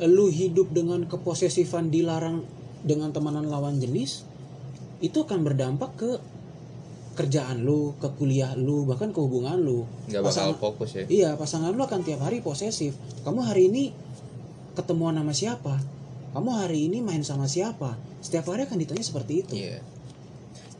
lu 0.01 0.27
hidup 0.27 0.70
dengan 0.70 1.05
keposesifan 1.05 1.88
dilarang 1.88 2.42
dengan 2.83 3.11
temanan 3.11 3.44
lawan 3.44 3.79
jenis 3.79 4.27
itu 4.99 5.20
akan 5.20 5.42
berdampak 5.42 5.90
ke 5.94 6.11
kerjaan 7.14 7.62
lu 7.62 7.94
ke 7.97 8.11
kuliah 8.12 8.53
lu 8.55 8.83
bahkan 8.85 9.09
ke 9.09 9.18
hubungan 9.18 9.55
lu 9.57 9.87
Nggak 10.05 10.20
bakal 10.20 10.31
Pasangan- 10.51 10.59
fokus 10.59 10.90
ya. 10.92 11.05
Iya, 11.07 11.31
pasangan 11.35 11.70
lu 11.70 11.81
akan 11.81 12.03
tiap 12.03 12.20
hari 12.20 12.42
posesif. 12.42 12.92
Kamu 13.23 13.40
hari 13.40 13.70
ini 13.70 13.94
ketemuan 14.75 15.14
sama 15.14 15.31
siapa? 15.31 15.79
Kamu 16.35 16.51
hari 16.51 16.90
ini 16.90 16.99
main 16.99 17.23
sama 17.23 17.47
siapa? 17.47 17.94
Setiap 18.18 18.51
hari 18.51 18.66
akan 18.66 18.75
ditanya 18.77 19.05
seperti 19.07 19.47
itu. 19.47 19.55
Iya. 19.55 19.79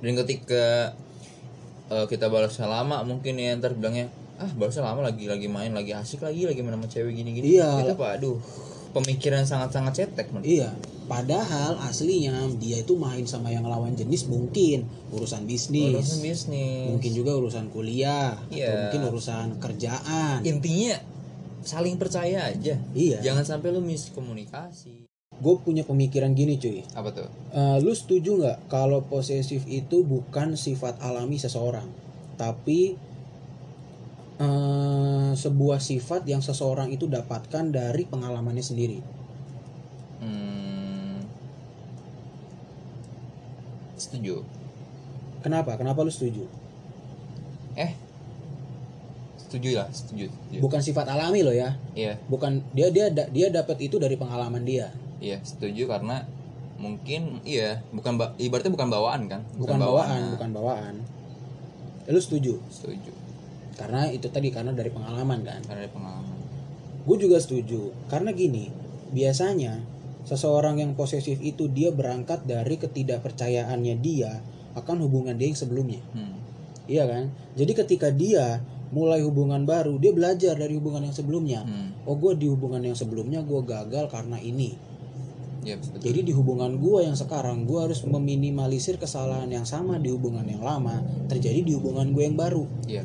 Dan 0.03 0.19
ketika 0.19 0.93
eh, 1.89 2.07
kita 2.11 2.27
balasnya 2.27 2.67
lama 2.67 3.07
mungkin 3.07 3.39
ya 3.39 3.55
ntar 3.57 3.79
bilangnya 3.79 4.11
ah 4.35 4.51
balasnya 4.51 4.83
lama 4.83 5.07
lagi 5.07 5.31
lagi 5.31 5.47
main 5.47 5.71
lagi 5.71 5.95
asik 5.95 6.27
lagi 6.27 6.43
lagi 6.43 6.59
main 6.59 6.75
sama 6.75 6.91
cewek 6.91 7.15
gini 7.15 7.31
gini. 7.39 7.47
Iya. 7.55 7.87
Itu 7.87 7.95
apa? 7.95 8.19
Aduh 8.19 8.37
pemikiran 8.95 9.47
sangat-sangat 9.47 9.93
cetek 9.95 10.35
men. 10.35 10.43
Iya. 10.43 10.75
Padahal 11.05 11.77
aslinya 11.85 12.49
dia 12.57 12.81
itu 12.81 12.97
main 12.97 13.23
sama 13.29 13.53
yang 13.53 13.63
lawan 13.69 13.93
jenis 13.93 14.25
mungkin 14.25 14.89
urusan 15.13 15.45
bisnis, 15.45 15.93
Urusan 15.93 16.19
bisnis. 16.25 16.89
mungkin 16.89 17.11
juga 17.13 17.37
urusan 17.37 17.69
kuliah, 17.69 18.33
atau 18.41 18.57
Iya. 18.57 18.89
mungkin 18.89 19.01
urusan 19.13 19.47
kerjaan. 19.61 20.41
intinya 20.43 20.97
saling 21.61 22.01
percaya 22.01 22.49
aja. 22.49 22.81
Iya. 22.97 23.21
Jangan 23.21 23.45
sampai 23.45 23.69
lu 23.77 23.85
miskomunikasi. 23.85 25.04
Gue 25.43 25.55
punya 25.59 25.83
pemikiran 25.83 26.31
gini 26.33 26.59
cuy. 26.59 26.87
Apa 26.95 27.11
tuh? 27.11 27.29
Eh, 27.55 27.77
lu 27.83 27.91
setuju 27.95 28.39
nggak 28.39 28.59
kalau 28.71 29.03
posesif 29.07 29.67
itu 29.67 30.03
bukan 30.07 30.55
sifat 30.55 30.99
alami 31.03 31.39
seseorang, 31.39 31.87
tapi 32.39 32.95
eh, 34.39 35.31
sebuah 35.35 35.79
sifat 35.83 36.27
yang 36.27 36.43
seseorang 36.43 36.91
itu 36.95 37.11
dapatkan 37.11 37.71
dari 37.75 38.07
pengalamannya 38.07 38.63
sendiri. 38.63 38.99
Hmm, 40.23 41.23
setuju. 43.99 44.43
Kenapa? 45.45 45.77
Kenapa 45.77 46.01
lu 46.01 46.09
setuju? 46.09 46.49
Eh, 47.77 47.93
setuju 49.37 49.77
lah, 49.77 49.89
setuju. 49.93 50.27
setuju. 50.31 50.59
Bukan 50.63 50.81
sifat 50.81 51.07
alami 51.11 51.45
loh 51.45 51.53
ya, 51.53 51.77
Iya, 51.93 52.17
bukan 52.27 52.65
dia 52.73 52.89
dia 52.89 53.11
dia 53.13 53.49
dapat 53.53 53.79
itu 53.85 54.01
dari 54.01 54.17
pengalaman 54.19 54.65
dia, 54.65 54.89
iya 55.25 55.39
setuju 55.41 55.89
karena 55.89 56.29
mungkin 56.77 57.41
iya 57.43 57.81
bukan 57.89 58.15
ba- 58.15 58.37
ibaratnya 58.37 58.69
bukan 58.69 58.91
bawaan 58.91 59.23
kan? 59.25 59.41
bukan 59.55 59.79
bawaan, 59.79 60.21
nah, 60.21 60.31
bukan 60.35 60.51
bawaan. 60.53 60.95
Lu 62.05 62.19
setuju? 62.19 62.61
Setuju. 62.69 63.09
Karena 63.75 64.07
itu 64.07 64.29
tadi 64.29 64.51
karena 64.51 64.71
dari 64.71 64.89
pengalaman 64.89 65.41
kan. 65.41 65.65
Karena 65.65 65.81
ada 65.81 65.91
pengalaman. 65.91 66.37
Gue 67.03 67.17
juga 67.17 67.37
setuju 67.37 67.89
karena 68.07 68.31
gini 68.31 68.69
biasanya 69.11 69.81
seseorang 70.23 70.79
yang 70.79 70.93
posesif 70.93 71.37
itu 71.39 71.69
dia 71.69 71.89
berangkat 71.91 72.45
dari 72.45 72.77
ketidakpercayaannya 72.77 73.95
dia 73.99 74.41
akan 74.73 74.97
hubungan 75.01 75.37
dia 75.37 75.47
yang 75.47 75.55
sebelumnya 75.55 76.01
Hmm. 76.11 76.35
iya 76.87 77.05
kan 77.05 77.29
jadi 77.53 77.73
ketika 77.77 78.09
dia 78.09 78.59
mulai 78.89 79.21
hubungan 79.21 79.63
baru 79.63 79.97
dia 79.99 80.11
belajar 80.11 80.57
dari 80.57 80.75
hubungan 80.75 81.05
yang 81.05 81.13
sebelumnya 81.13 81.61
Hmm. 81.63 81.93
oh 82.03 82.17
gue 82.17 82.33
di 82.35 82.49
hubungan 82.49 82.81
yang 82.83 82.97
sebelumnya 82.97 83.39
gue 83.41 83.61
gagal 83.63 84.09
karena 84.09 84.41
ini 84.41 84.73
Iya 85.65 85.77
betul. 85.77 85.99
jadi 85.99 86.21
di 86.21 86.33
hubungan 86.33 86.77
gue 86.77 86.99
yang 87.03 87.17
sekarang 87.17 87.65
gue 87.65 87.81
harus 87.81 88.05
meminimalisir 88.05 88.97
kesalahan 88.97 89.49
yang 89.49 89.65
sama 89.65 89.97
di 89.97 90.13
hubungan 90.13 90.45
yang 90.45 90.61
lama 90.61 91.01
terjadi 91.27 91.61
di 91.61 91.73
hubungan 91.73 92.13
gue 92.13 92.23
yang 92.23 92.37
baru 92.37 92.65
Iya. 92.85 93.03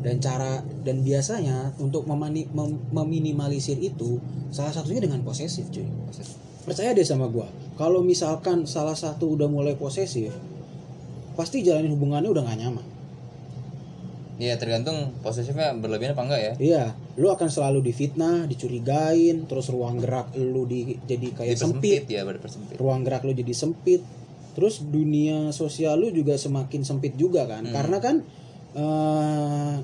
dan 0.00 0.16
cara 0.18 0.60
dan 0.80 1.04
biasanya 1.04 1.76
untuk 1.76 2.04
memani- 2.04 2.48
mem- 2.50 2.80
meminimalisir 2.90 3.76
itu 3.76 4.16
salah 4.48 4.72
satunya 4.72 5.04
dengan 5.04 5.20
posesif 5.20 5.68
cuy 5.68 5.84
Proses. 6.08 6.40
percaya 6.60 6.90
deh 6.90 7.04
sama 7.04 7.28
gua 7.28 7.46
kalau 7.76 8.00
misalkan 8.00 8.64
salah 8.64 8.96
satu 8.96 9.36
udah 9.36 9.46
mulai 9.46 9.76
posesif 9.76 10.32
pasti 11.32 11.60
jalanin 11.60 11.92
hubungannya 11.92 12.28
udah 12.28 12.44
gak 12.44 12.58
nyaman 12.58 12.86
Iya 14.40 14.56
tergantung 14.56 15.12
posesifnya 15.20 15.76
berlebihan 15.76 16.16
apa 16.16 16.24
enggak 16.24 16.40
ya. 16.40 16.52
iya 16.56 16.82
lu 17.14 17.28
akan 17.28 17.46
selalu 17.46 17.84
difitnah 17.84 18.48
dicurigain 18.48 19.44
terus 19.44 19.68
ruang 19.68 20.00
gerak 20.00 20.32
lu 20.32 20.64
di, 20.64 20.96
jadi 20.98 21.28
kayak 21.30 21.54
sempit 21.54 22.08
ya, 22.08 22.24
ruang 22.74 23.04
gerak 23.04 23.20
lu 23.20 23.36
jadi 23.36 23.52
sempit 23.52 24.00
terus 24.50 24.80
dunia 24.80 25.52
sosial 25.52 25.94
lu 25.94 26.08
juga 26.08 26.34
semakin 26.34 26.80
sempit 26.80 27.14
juga 27.14 27.44
kan 27.44 27.62
Hmm. 27.62 27.74
karena 27.76 27.96
kan 28.00 28.16
eh 28.72 29.74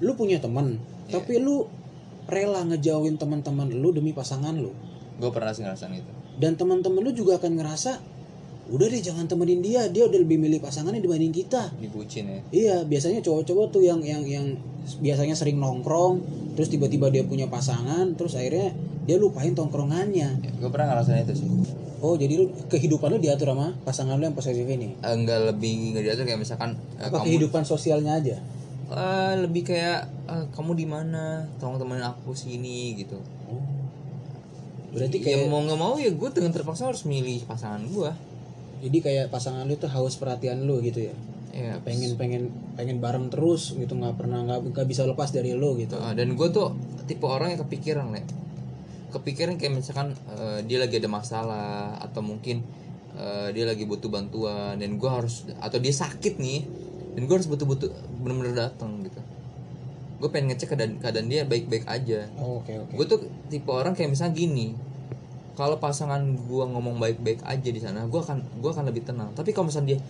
lu 0.00 0.12
punya 0.12 0.36
temen 0.38 0.82
Iya. 1.04 1.14
tapi 1.14 1.38
lu 1.38 1.70
rela 2.26 2.64
ngejauhin 2.64 3.14
teman-teman 3.14 3.70
lu 3.70 3.92
demi 3.92 4.10
pasangan 4.10 4.52
lu 4.52 4.74
Gue 5.14 5.30
pernah 5.30 5.54
sih 5.54 5.62
ngerasain 5.62 5.94
itu. 5.94 6.10
dan 6.34 6.58
teman-teman 6.58 6.98
lu 6.98 7.14
juga 7.14 7.38
akan 7.38 7.54
ngerasa 7.54 8.02
udah 8.64 8.86
deh 8.86 8.98
jangan 8.98 9.24
temenin 9.24 9.60
dia 9.60 9.86
dia 9.88 10.04
udah 10.04 10.16
lebih 10.16 10.40
milih 10.40 10.58
pasangannya 10.58 10.98
dibanding 10.98 11.30
kita 11.30 11.68
Dibucin 11.76 12.24
ya. 12.26 12.40
iya 12.48 12.76
biasanya 12.80 13.20
cowok-cowok 13.20 13.66
tuh 13.70 13.82
yang 13.82 14.00
yang 14.00 14.24
yang 14.24 14.56
biasanya 14.98 15.36
sering 15.36 15.60
nongkrong 15.60 16.24
terus 16.54 16.68
tiba-tiba 16.68 17.08
dia 17.08 17.24
punya 17.24 17.44
pasangan 17.46 18.16
terus 18.16 18.32
akhirnya 18.34 18.72
dia 19.04 19.20
lupain 19.20 19.52
tongkrongannya 19.52 20.28
ya 20.40 20.50
gue 20.50 20.70
pernah 20.72 20.96
ngerasain 20.96 21.28
itu 21.28 21.34
sih. 21.36 21.48
oh 22.00 22.16
jadi 22.16 22.40
lu 22.40 22.48
kehidupan 22.66 23.12
lu 23.12 23.20
diatur 23.20 23.52
sama 23.52 23.76
pasangan 23.82 24.16
lu 24.16 24.24
yang 24.24 24.36
posesif 24.36 24.64
ini 24.64 24.96
Eh, 24.96 25.12
Enggak 25.12 25.44
lebih 25.44 25.92
nggak 25.92 26.02
diatur 26.02 26.24
kayak 26.24 26.40
misalkan 26.40 26.70
eh, 26.96 27.04
apa 27.04 27.20
kamu 27.20 27.24
kehidupan 27.28 27.62
sosialnya 27.64 28.16
aja 28.16 28.36
Eh, 28.84 29.34
lebih 29.40 29.64
kayak 29.64 30.00
eh, 30.28 30.44
kamu 30.52 30.76
di 30.76 30.84
mana? 30.84 31.48
Tolong 31.56 31.80
temenin 31.80 32.04
aku 32.04 32.36
sini 32.36 32.92
gitu. 32.94 33.16
oh 33.48 33.64
berarti 34.94 35.18
ya 35.18 35.24
kayak 35.26 35.50
mau 35.50 35.58
nggak 35.58 35.74
mau 35.76 35.94
ya 35.96 36.06
gue 36.08 36.28
dengan 36.30 36.54
terpaksa 36.54 36.86
harus 36.86 37.02
milih 37.02 37.42
pasangan 37.44 37.82
gue 37.82 38.10
jadi 38.82 38.98
kayak 39.02 39.26
pasangan 39.30 39.68
lu 39.68 39.76
tuh 39.76 39.90
haus 39.92 40.16
perhatian 40.16 40.64
lu 40.64 40.80
gitu 40.80 41.10
ya. 41.10 41.14
Ya 41.54 41.78
pengen 41.86 42.18
pengen 42.18 42.50
pengen 42.74 42.98
bareng 42.98 43.30
terus 43.30 43.78
gitu 43.78 43.94
nggak 43.94 44.18
pernah 44.18 44.42
nggak 44.42 44.74
nggak 44.74 44.86
bisa 44.90 45.06
lepas 45.06 45.30
dari 45.30 45.54
lu 45.54 45.78
gitu. 45.78 45.94
Uh, 45.94 46.10
dan 46.10 46.34
gue 46.34 46.48
tuh 46.50 46.74
tipe 47.06 47.22
orang 47.28 47.54
yang 47.54 47.60
kepikiran 47.62 48.10
le 48.10 48.26
kepikiran 49.14 49.54
kayak 49.54 49.78
misalkan 49.78 50.18
uh, 50.34 50.58
dia 50.66 50.82
lagi 50.82 50.98
ada 50.98 51.06
masalah 51.06 51.94
atau 52.02 52.18
mungkin 52.26 52.66
uh, 53.14 53.54
dia 53.54 53.62
lagi 53.70 53.86
butuh 53.86 54.10
bantuan 54.10 54.74
dan 54.74 54.98
gue 54.98 55.10
harus 55.10 55.46
atau 55.62 55.78
dia 55.78 55.94
sakit 55.94 56.42
nih 56.42 56.66
dan 57.14 57.30
gue 57.30 57.34
harus 57.38 57.46
butuh-butuh 57.46 57.94
bener-bener 58.18 58.58
datang 58.58 59.06
gitu. 59.06 59.22
Gue 60.18 60.28
pengen 60.34 60.50
ngecek 60.54 60.74
keadaan, 60.74 60.98
keadaan 60.98 61.30
dia 61.30 61.46
baik-baik 61.46 61.86
aja. 61.86 62.26
Oh, 62.42 62.58
oke 62.58 62.74
oke. 62.74 62.92
Gue 62.98 63.06
tuh 63.06 63.20
tipe 63.46 63.70
orang 63.70 63.94
kayak 63.94 64.10
misalnya 64.10 64.34
gini 64.34 64.74
kalau 65.54 65.78
pasangan 65.78 66.20
gue 66.34 66.64
ngomong 66.66 66.98
baik-baik 66.98 67.46
aja 67.46 67.70
di 67.70 67.78
sana 67.78 68.10
gue 68.10 68.18
akan 68.18 68.42
gue 68.58 68.70
akan 68.70 68.84
lebih 68.90 69.06
tenang. 69.06 69.30
Tapi 69.38 69.54
kalau 69.54 69.70
misalnya 69.70 69.94
dia 69.94 70.00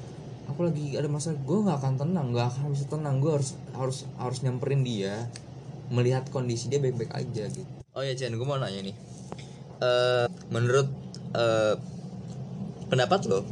aku 0.48 0.64
lagi 0.64 0.96
ada 0.96 1.09
masalah 1.09 1.37
gue 1.40 1.59
nggak 1.68 1.78
akan 1.80 1.94
tenang 2.00 2.26
nggak 2.33 2.46
akan 2.48 2.72
bisa 2.72 2.85
tenang. 2.88 3.20
Gue 3.20 3.37
harus 3.37 3.52
harus 3.76 4.09
harus 4.16 4.38
nyamperin 4.40 4.80
dia 4.80 5.28
melihat 5.92 6.24
kondisi 6.33 6.72
dia 6.72 6.80
baik-baik 6.80 7.12
aja 7.12 7.44
gitu. 7.52 7.68
Oh 7.92 8.00
ya 8.00 8.16
Chen 8.16 8.33
gue 8.33 8.48
mau 8.48 8.57
nanya 8.57 8.80
nih. 8.88 8.96
Eh 9.85 10.26
menurut 10.48 10.88
eh, 11.37 11.76
pendapat 12.88 13.28
lo 13.28 13.44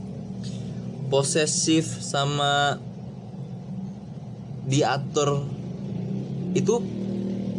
posesif 1.13 2.01
sama 2.01 2.81
diatur 4.65 5.45
itu 6.57 6.81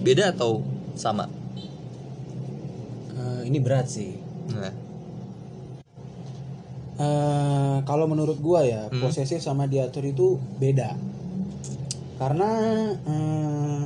beda 0.01 0.33
atau 0.33 0.65
sama? 0.97 1.29
Eh, 3.13 3.41
ini 3.45 3.61
berat 3.61 3.93
sih 3.93 4.22
nah 4.49 4.73
Eh, 6.93 7.77
kalau 7.83 8.05
menurut 8.05 8.37
gua 8.37 8.61
ya 8.61 8.85
Hmm. 8.85 9.01
posesif 9.01 9.41
sama 9.41 9.65
diatur 9.65 10.05
itu 10.05 10.37
beda 10.55 10.93
karena 12.15 12.49
eh, 13.03 13.83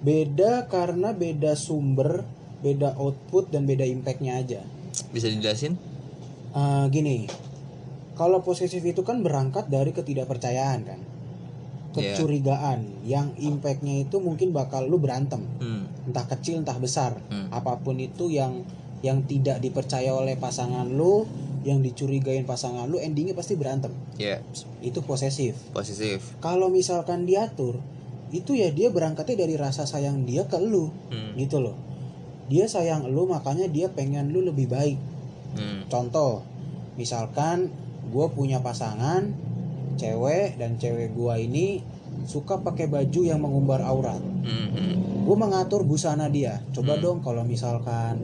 beda 0.00 0.64
karena 0.64 1.10
beda 1.10 1.58
sumber 1.58 2.22
beda 2.60 2.94
output 2.94 3.50
dan 3.50 3.66
beda 3.66 3.82
impactnya 3.82 4.38
aja 4.38 4.62
bisa 5.10 5.26
dijelasin 5.26 5.74
Eh, 6.50 6.84
gini 6.88 7.26
kalau 8.14 8.38
posesif 8.40 8.78
itu 8.80 9.02
kan 9.02 9.22
berangkat 9.22 9.66
dari 9.66 9.90
ketidakpercayaan 9.90 10.80
kan 10.82 11.00
Iya. 11.90 12.14
kecurigaan 12.14 13.02
yang 13.02 13.34
impactnya 13.34 14.06
itu 14.06 14.22
mungkin 14.22 14.54
bakal 14.54 14.86
lu 14.86 15.02
berantem 15.02 15.42
hmm. 15.58 16.06
entah 16.06 16.22
kecil 16.28 16.62
entah 16.62 16.78
besar 16.78 17.18
Hmm. 17.26 17.50
apa 17.50 17.74
pun 17.76 17.98
itu 17.98 18.30
yang 18.30 18.62
yang 19.00 19.24
tidak 19.24 19.60
dipercaya 19.60 20.12
oleh 20.12 20.36
pasangan 20.36 20.84
lu 20.84 21.24
yang 21.60 21.84
dicurigain 21.84 22.48
pasangan 22.48 22.88
lu 22.88 22.96
endingnya 22.96 23.36
pasti 23.36 23.56
berantem 23.56 23.92
ya 24.16 24.40
itu 24.80 25.00
posesif 25.04 25.56
positif 25.72 26.36
kalau 26.40 26.72
misalkan 26.72 27.28
diatur 27.28 27.76
itu 28.30 28.54
ya 28.54 28.70
dia 28.70 28.88
berangkatnya 28.88 29.44
dari 29.44 29.58
rasa 29.58 29.84
sayang 29.84 30.24
dia 30.24 30.46
ke 30.46 30.56
lu 30.56 30.88
hmm. 31.10 31.36
gitu 31.36 31.60
loh 31.60 31.76
dia 32.48 32.64
sayang 32.66 33.06
lu 33.08 33.26
makanya 33.26 33.66
dia 33.66 33.92
pengen 33.92 34.32
lu 34.32 34.40
lebih 34.44 34.68
baik 34.68 34.98
Hmm. 35.50 35.82
contoh 35.90 36.46
misalkan 36.94 37.74
gue 38.06 38.26
punya 38.30 38.62
pasangan 38.62 39.34
cewek 39.98 40.54
dan 40.62 40.78
cewek 40.78 41.10
gua 41.10 41.36
ini 41.36 41.82
suka 42.22 42.62
pakai 42.62 42.86
baju 42.86 43.20
yang 43.26 43.42
mengumbar 43.42 43.82
aurat 43.82 44.22
Hmm. 44.46 44.68
Hmm. 44.70 44.94
gue 45.26 45.36
mengatur 45.36 45.82
busana 45.82 46.30
dia 46.30 46.62
coba 46.70 46.96
Hmm. 46.96 47.02
dong 47.02 47.18
kalau 47.20 47.42
misalkan 47.42 48.22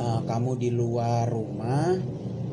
uh, 0.00 0.20
kamu 0.24 0.50
di 0.56 0.70
luar 0.72 1.28
rumah 1.28 1.92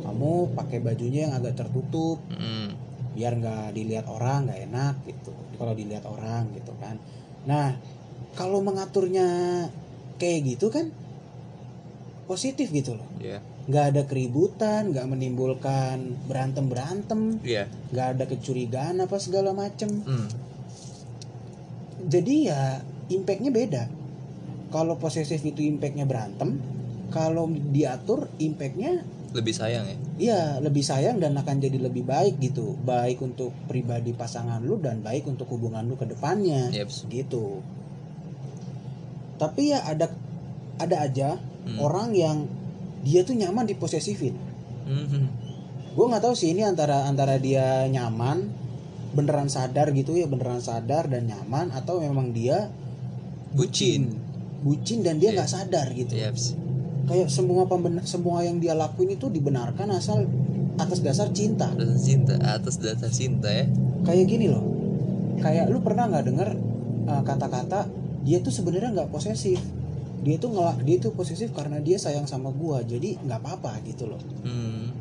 kamu 0.08 0.56
pakai 0.56 0.80
bajunya 0.80 1.28
yang 1.28 1.34
agak 1.36 1.60
tertutup. 1.60 2.20
Hmm. 2.32 2.74
biar 3.18 3.34
nggak 3.34 3.74
dilihat 3.74 4.06
orang 4.14 4.46
nggak 4.46 4.62
enak 4.70 4.96
gitu. 5.10 5.34
Kalau 5.58 5.74
dilihat 5.74 6.06
orang 6.06 6.54
gitu 6.54 6.70
kan. 6.78 7.02
Nah 7.50 7.74
kalau 8.38 8.62
mengaturnya 8.62 9.26
kayak 10.22 10.54
gitu 10.54 10.70
kan 10.70 10.94
positif 12.30 12.70
gitu 12.70 12.94
loh. 12.94 13.10
Nggak 13.66 13.86
ada 13.90 14.02
keributan 14.06 14.94
nggak 14.94 15.10
menimbulkan 15.10 16.14
berantem 16.30 16.70
berantem 16.70 17.42
ya 17.42 17.66
nggak 17.90 18.08
ada 18.16 18.24
kecurigaan 18.30 19.02
apa 19.02 19.18
segala 19.18 19.50
macem. 19.58 19.90
Hmm. 20.06 20.30
jadi 22.06 22.36
ya 22.54 22.62
impactnya 23.10 23.50
beda. 23.50 23.84
Kalau 24.70 25.02
posesif 25.02 25.42
itu 25.42 25.66
impactnya 25.66 26.06
berantem 26.06 26.77
kalau 27.10 27.46
diatur 27.50 28.28
impactnya 28.38 29.04
lebih 29.30 29.52
sayang 29.52 29.86
ya 29.86 29.98
ya 30.18 30.40
lebih 30.58 30.82
sayang 30.82 31.18
dan 31.18 31.34
akan 31.34 31.60
jadi 31.60 31.78
lebih 31.78 32.04
baik 32.04 32.40
gitu 32.40 32.74
baik 32.80 33.20
untuk 33.20 33.52
pribadi 33.66 34.12
pasangan 34.12 34.60
lu 34.60 34.78
dan 34.78 35.00
baik 35.00 35.26
untuk 35.26 35.46
hubungan 35.48 35.84
lu 35.84 35.94
ke 35.94 36.06
depannya 36.06 36.72
Yeps. 36.72 37.06
gitu 37.08 37.60
tapi 39.38 39.72
ya 39.72 39.84
ada 39.84 40.10
ada 40.78 40.98
aja 41.02 41.30
Hmm. 41.68 41.84
orang 41.84 42.16
yang 42.16 42.38
dia 43.04 43.22
tuh 43.22 43.36
nyaman 43.36 43.68
diposesifin 43.68 44.32
Hmm. 44.84 45.28
gue 45.92 46.06
nggak 46.08 46.24
tahu 46.24 46.32
sih 46.32 46.50
ini 46.50 46.64
antara 46.64 47.04
antara 47.04 47.36
dia 47.36 47.84
nyaman 47.86 48.48
beneran 49.12 49.48
sadar 49.48 49.92
gitu 49.92 50.16
ya 50.16 50.26
beneran 50.26 50.62
sadar 50.62 51.06
dan 51.06 51.28
nyaman 51.28 51.68
atau 51.72 52.00
memang 52.00 52.32
dia 52.32 52.72
bucin 53.52 54.16
bucin 54.58 55.04
dan 55.04 55.20
dia 55.20 55.30
Iya. 55.30 55.36
nggak 55.36 55.52
sadar 55.52 55.88
gitu 55.92 56.16
Yeps. 56.16 56.56
Kayak 57.08 57.32
semua 57.32 57.64
pemben 57.66 58.04
semua 58.04 58.44
yang 58.44 58.60
dia 58.60 58.76
lakuin 58.76 59.16
itu 59.16 59.32
dibenarkan 59.32 59.96
asal 59.96 60.28
atas 60.78 61.00
dasar 61.02 61.32
cinta. 61.32 61.72
Atas 61.72 62.04
cinta 62.04 62.36
atas 62.44 62.76
dasar 62.78 63.10
cinta 63.10 63.48
ya. 63.50 63.66
Kayak 64.04 64.26
gini 64.28 64.52
loh. 64.52 64.62
Kayak 65.40 65.72
lu 65.72 65.80
pernah 65.82 66.12
nggak 66.12 66.26
dengar 66.28 66.50
uh, 67.08 67.24
kata-kata 67.24 67.88
dia 68.28 68.44
tuh 68.44 68.52
sebenarnya 68.52 68.94
nggak 68.94 69.10
posesif. 69.10 69.58
Dia 70.22 70.36
tuh 70.38 70.52
ngelak 70.52 70.84
dia 70.84 70.98
tuh 71.00 71.16
posesif 71.16 71.56
karena 71.56 71.80
dia 71.80 71.96
sayang 71.96 72.28
sama 72.28 72.52
gua 72.52 72.84
jadi 72.84 73.16
nggak 73.24 73.40
apa-apa 73.40 73.80
gitu 73.88 74.06
loh. 74.12 74.22
Hmm. 74.44 74.92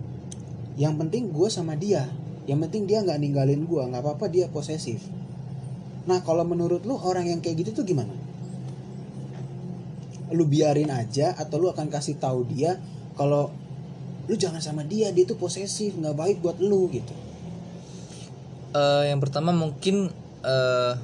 yang 0.76 0.92
penting 1.00 1.32
gue 1.32 1.48
sama 1.48 1.72
dia. 1.72 2.04
Yang 2.44 2.68
penting 2.68 2.82
dia 2.84 3.00
nggak 3.00 3.16
ninggalin 3.16 3.64
gue 3.64 3.82
nggak 3.82 4.02
apa-apa 4.04 4.28
dia 4.28 4.46
posesif. 4.52 5.00
Nah 6.04 6.20
kalau 6.20 6.44
menurut 6.44 6.84
lu 6.84 6.94
orang 7.00 7.26
yang 7.32 7.40
kayak 7.40 7.64
gitu 7.64 7.82
tuh 7.82 7.84
gimana 7.88 8.25
lu 10.36 10.44
biarin 10.44 10.92
aja 10.92 11.32
atau 11.34 11.56
lu 11.56 11.72
akan 11.72 11.88
kasih 11.88 12.20
tahu 12.20 12.44
dia 12.52 12.76
kalau 13.16 13.48
lu 14.28 14.34
jangan 14.36 14.60
sama 14.60 14.84
dia 14.84 15.08
dia 15.10 15.24
tuh 15.24 15.40
posesif 15.40 15.96
nggak 15.96 16.12
baik 16.12 16.36
buat 16.44 16.60
lu 16.60 16.92
gitu. 16.92 17.14
Eh, 18.76 19.04
yang 19.08 19.18
pertama 19.24 19.56
mungkin 19.56 20.12
eh 20.44 20.94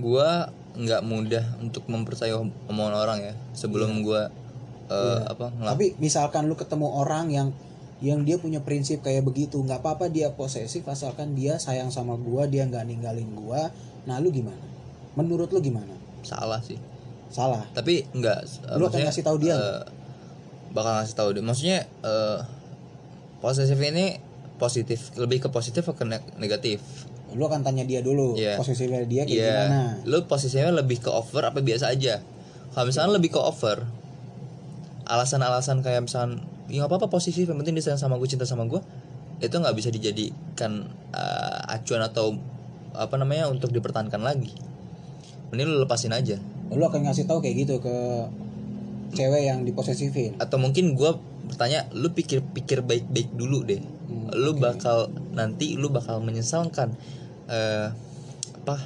gua 0.00 0.48
nggak 0.80 1.02
mudah 1.04 1.44
untuk 1.60 1.84
mempercayai 1.90 2.32
omongan 2.70 2.94
orang 2.96 3.18
ya 3.20 3.34
sebelum 3.52 4.00
gua 4.00 4.32
eh, 4.88 5.20
apa 5.28 5.52
ngelak- 5.52 5.76
tapi 5.76 5.86
misalkan 6.00 6.48
lu 6.48 6.56
ketemu 6.56 6.88
orang 6.88 7.28
yang 7.28 7.48
yang 8.00 8.24
dia 8.24 8.40
punya 8.40 8.64
prinsip 8.64 9.04
kayak 9.04 9.28
begitu 9.28 9.60
nggak 9.60 9.84
apa-apa 9.84 10.08
dia 10.08 10.32
posesif 10.32 10.88
asalkan 10.88 11.36
dia 11.36 11.60
sayang 11.60 11.92
sama 11.92 12.16
gua 12.16 12.48
dia 12.48 12.64
nggak 12.64 12.88
ninggalin 12.88 13.28
gua 13.36 13.68
nah 14.08 14.16
lu 14.16 14.32
gimana? 14.32 14.64
Menurut 15.18 15.52
lu 15.52 15.60
gimana? 15.60 15.92
Salah 16.24 16.64
sih 16.64 16.80
salah. 17.30 17.62
Tapi 17.70 18.04
enggak 18.10 18.42
eh, 18.42 18.74
Lu 18.74 18.84
akan 18.84 19.00
ngasih 19.02 19.22
tahu 19.22 19.36
dia. 19.38 19.54
eh, 19.54 19.80
bakal 20.70 20.92
ngasih 20.98 21.14
tahu 21.14 21.28
dia. 21.32 21.42
Maksudnya 21.42 21.78
eh 22.00 22.38
posesif 23.38 23.78
ini 23.78 24.20
positif 24.56 25.16
lebih 25.16 25.40
ke 25.40 25.48
positif 25.48 25.80
atau 25.82 25.94
ke 25.94 26.04
neg- 26.04 26.36
negatif? 26.36 26.82
Lu 27.30 27.46
akan 27.46 27.62
tanya 27.62 27.82
dia 27.82 28.02
dulu 28.02 28.34
Iya. 28.34 28.58
posesifnya 28.58 29.00
dia 29.02 29.22
kayak 29.22 29.32
Iya, 29.32 29.54
gimana. 29.64 29.80
Lu 30.04 30.18
posisinya 30.24 30.74
lebih 30.76 30.98
ke 30.98 31.08
over 31.08 31.42
apa 31.44 31.58
biasa 31.58 31.88
aja? 31.88 32.20
Kalau 32.70 32.86
misalnya 32.86 33.16
lebih 33.16 33.30
ke 33.30 33.40
over 33.40 33.86
alasan-alasan 35.04 35.80
kayak 35.80 36.04
misalnya 36.04 36.38
ya 36.70 36.78
nggak 36.78 36.90
apa-apa 36.90 37.08
positif 37.10 37.42
yang 37.44 37.58
penting 37.58 37.74
dia 37.74 37.82
sayang 37.82 37.98
sama 38.00 38.14
gue 38.14 38.28
cinta 38.28 38.46
sama 38.46 38.62
gue 38.64 38.78
itu 39.40 39.50
nggak 39.50 39.74
bisa 39.74 39.88
dijadikan 39.88 40.86
eh, 41.10 41.58
acuan 41.68 42.04
atau 42.04 42.36
apa 42.92 43.14
namanya 43.16 43.46
untuk 43.46 43.70
dipertahankan 43.70 44.20
lagi. 44.20 44.52
Mending 45.50 45.66
lu 45.66 45.82
lepasin 45.82 46.12
aja 46.12 46.38
lu 46.70 46.82
akan 46.86 47.10
ngasih 47.10 47.26
tahu 47.26 47.42
kayak 47.42 47.66
gitu 47.66 47.74
ke 47.82 47.96
cewek 49.14 49.42
yang 49.50 49.66
diposesifin. 49.66 50.38
Atau 50.38 50.62
mungkin 50.62 50.94
gue 50.94 51.10
bertanya 51.50 51.90
lu 51.90 52.14
pikir-pikir 52.14 52.86
baik-baik 52.86 53.34
dulu 53.34 53.66
deh. 53.66 53.82
Hmm, 53.82 54.30
lu 54.38 54.54
oke. 54.54 54.62
bakal 54.62 55.10
nanti 55.34 55.74
lu 55.74 55.90
bakal 55.90 56.22
menyesalkan 56.22 56.94
eh 57.50 57.90
apa 58.62 58.76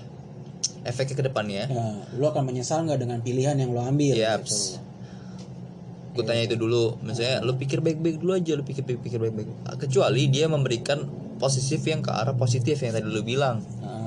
efeknya 0.88 1.16
ke 1.20 1.24
depannya. 1.28 1.64
Nah, 1.68 1.96
lu 2.16 2.24
akan 2.24 2.48
menyesal 2.48 2.84
nggak 2.88 3.00
dengan 3.04 3.18
pilihan 3.20 3.56
yang 3.56 3.72
lu 3.72 3.80
ambil 3.80 4.16
Yaps. 4.16 4.80
gitu. 4.80 4.82
gue 6.14 6.24
tanya 6.24 6.46
itu 6.46 6.56
dulu. 6.56 6.94
Misalnya 7.02 7.42
lu 7.42 7.58
pikir 7.58 7.82
baik-baik 7.82 8.22
dulu 8.22 8.38
aja 8.38 8.54
lu 8.54 8.62
pikir 8.62 8.86
pikir 8.86 9.18
baik-baik. 9.18 9.50
Kecuali 9.82 10.30
dia 10.30 10.46
memberikan 10.46 11.04
positif 11.36 11.82
yang 11.84 12.00
ke 12.00 12.14
arah 12.14 12.38
positif 12.38 12.78
yang 12.80 12.94
tadi 12.94 13.10
lu 13.10 13.20
bilang 13.26 13.60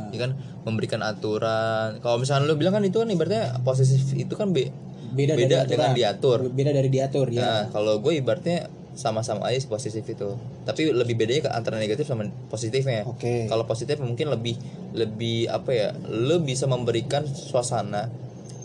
Nah, 0.07 0.13
ya 0.13 0.19
kan 0.21 0.31
memberikan 0.63 1.01
aturan 1.01 1.99
kalau 1.99 2.17
misalnya 2.17 2.45
lu 2.45 2.55
bilang 2.55 2.73
kan 2.73 2.81
itu 2.81 2.97
kan 2.97 3.07
ibaratnya 3.07 3.59
positif 3.61 3.99
itu 4.13 4.33
kan 4.33 4.49
be 4.49 4.71
beda, 5.09 5.33
dari 5.33 5.39
beda 5.41 5.55
aturan. 5.57 5.69
dengan 5.69 5.89
diatur 5.93 6.37
beda 6.49 6.71
dari 6.71 6.89
diatur 6.89 7.27
ya 7.29 7.39
Nah, 7.39 7.61
kalau 7.69 7.99
gue 7.99 8.13
ibaratnya 8.15 8.67
sama-sama 8.93 9.45
aja 9.45 9.59
sih 9.59 9.67
positif 9.67 10.01
itu. 10.03 10.25
Tapi 10.63 10.89
lebih 10.89 11.13
bedanya 11.15 11.45
ke 11.45 11.51
antara 11.51 11.77
negatif 11.77 12.03
sama 12.03 12.25
positifnya. 12.47 13.05
oke 13.05 13.45
Kalau 13.45 13.63
positif 13.63 13.99
mungkin 13.99 14.25
lebih 14.27 14.57
lebih 14.91 15.45
apa 15.47 15.69
ya? 15.69 15.87
Lo 16.03 16.41
bisa 16.41 16.65
memberikan 16.65 17.21
suasana 17.23 18.09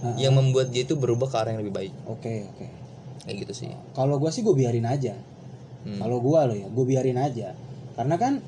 Ah, 0.01 0.17
yang 0.17 0.33
membuat 0.33 0.67
dia 0.69 0.83
itu 0.83 0.97
berubah 0.97 1.27
ke 1.27 1.37
arah 1.37 1.51
yang 1.51 1.61
lebih 1.61 1.71
baik. 1.71 1.93
oke 2.05 2.33
oke 2.49 2.67
Kayak 3.23 3.37
gitu 3.41 3.53
sih. 3.57 3.71
kalau 3.93 4.17
gua 4.17 4.31
sih 4.31 4.41
gue 4.41 4.51
biarin 4.53 4.83
aja 4.85 5.15
Hmm. 5.83 5.99
kalau 5.99 6.19
gua 6.19 6.43
lo 6.45 6.55
ya 6.55 6.67
gue 6.67 6.85
biarin 6.85 7.15
aja 7.17 7.55
karena 7.93 8.15
kan 8.17 8.43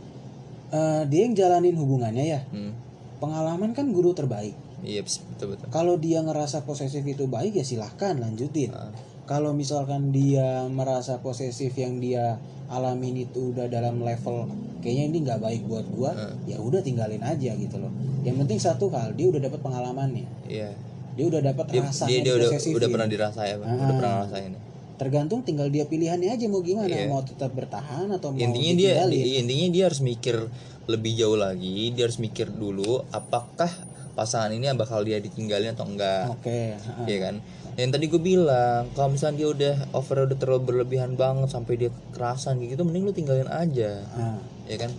eh, 0.75 1.03
dia 1.07 1.21
yang 1.23 1.33
jalanin 1.33 1.75
hubungannya 1.75 2.25
ya 2.27 2.41
Hmm. 2.47 2.75
pengalaman 3.17 3.71
kan 3.71 3.89
guru 3.89 4.11
terbaik 4.11 4.53
Iya, 4.83 5.01
betul 5.01 5.55
betul. 5.55 5.67
kalau 5.71 5.95
dia 5.97 6.21
ngerasa 6.21 6.61
posesif 6.63 7.01
itu 7.03 7.25
baik 7.27 7.55
ya 7.55 7.65
silahkan 7.65 8.13
lanjutin 8.15 8.69
Ah. 8.69 8.91
kalau 9.25 9.55
misalkan 9.55 10.11
dia 10.11 10.67
merasa 10.69 11.17
posesif 11.19 11.73
yang 11.73 11.97
dia 11.97 12.37
alamin 12.67 13.25
itu 13.25 13.51
udah 13.51 13.65
dalam 13.67 14.01
level 14.01 14.45
kayaknya 14.81 15.05
ini 15.07 15.19
nggak 15.23 15.41
baik 15.41 15.63
buat 15.65 15.87
gua 15.89 16.13
Hmm. 16.13 16.37
ya 16.45 16.59
udah 16.59 16.81
tinggalin 16.81 17.23
aja 17.23 17.55
gitu 17.55 17.77
loh 17.79 17.89
yang 18.21 18.37
penting 18.37 18.59
satu 18.59 18.91
hal 18.91 19.13
dia 19.13 19.25
udah 19.27 19.41
dapat 19.41 19.61
pengalamannya 19.61 20.29
Iya. 20.45 20.75
dia 21.15 21.25
udah 21.25 21.41
dapat 21.41 21.65
Dia, 21.71 21.81
rasanya 21.83 22.11
dia, 22.11 22.21
dia 22.21 22.33
udah 22.35 22.49
udah 22.51 22.89
pernah 22.91 23.07
dirasain, 23.07 23.57
Bang. 23.57 23.69
udah 23.71 23.87
Ah. 23.87 23.95
pernah 23.95 24.13
ngerasain. 24.19 24.53
Tergantung 24.95 25.43
tinggal 25.43 25.67
dia 25.67 25.85
pilihannya 25.85 26.31
aja 26.31 26.47
mau 26.47 26.61
gimana 26.61 26.87
Iya. 26.89 27.07
mau 27.07 27.21
tetap 27.21 27.51
bertahan 27.51 28.07
atau 28.09 28.31
mau 28.31 28.39
intinya 28.39 28.73
dia 28.73 28.91
ditinggalin. 29.03 29.41
intinya 29.41 29.69
dia 29.71 29.85
harus 29.85 30.01
mikir 30.01 30.37
lebih 30.85 31.13
jauh 31.15 31.35
lagi 31.35 31.91
dia 31.91 32.05
harus 32.05 32.17
mikir 32.17 32.47
dulu 32.49 33.03
apakah 33.11 33.71
pasangan 34.15 34.51
ini 34.51 34.71
bakal 34.73 35.03
dia 35.03 35.19
ditinggalin 35.19 35.75
atau 35.75 35.85
enggak 35.85 36.31
oke 36.31 36.59
ha-ha. 36.79 37.03
Iya 37.05 37.19
kan 37.21 37.35
yang 37.75 37.91
tadi 37.91 38.07
gue 38.07 38.23
bilang 38.23 38.87
kalau 38.95 39.11
misalnya 39.11 39.37
dia 39.37 39.49
udah 39.51 39.75
over 39.93 40.31
udah 40.31 40.39
terlalu 40.39 40.63
berlebihan 40.65 41.19
banget 41.19 41.51
sampai 41.51 41.75
dia 41.77 41.91
kerasan 42.15 42.63
gitu 42.63 42.87
mending 42.87 43.03
lu 43.03 43.11
tinggalin 43.11 43.51
aja 43.51 43.99
Ah, 44.15 44.39
ya 44.65 44.79
kan 44.79 44.95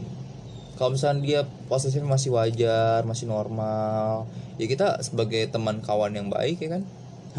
kalau 0.76 0.92
misalnya 0.92 1.24
dia 1.24 1.40
posesif 1.72 2.04
masih 2.04 2.36
wajar 2.36 3.08
masih 3.08 3.32
normal 3.32 4.28
ya 4.60 4.68
kita 4.68 5.00
sebagai 5.00 5.48
teman 5.48 5.80
kawan 5.80 6.12
yang 6.12 6.28
baik 6.28 6.60
ya 6.60 6.76
kan 6.76 6.84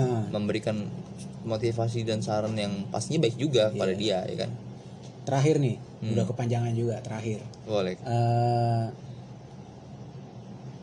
ha. 0.00 0.24
memberikan 0.32 0.88
motivasi 1.46 2.02
dan 2.02 2.20
saran 2.20 2.58
yang 2.58 2.90
pastinya 2.90 3.24
baik 3.24 3.38
juga 3.38 3.70
kepada 3.70 3.94
dia 3.94 4.26
ya 4.26 4.36
kan? 4.46 4.50
Terakhir 5.24 5.58
nih 5.62 5.76
Hmm. 5.96 6.12
udah 6.12 6.28
kepanjangan 6.28 6.76
juga 6.76 7.00
terakhir. 7.00 7.40
Boleh. 7.64 7.96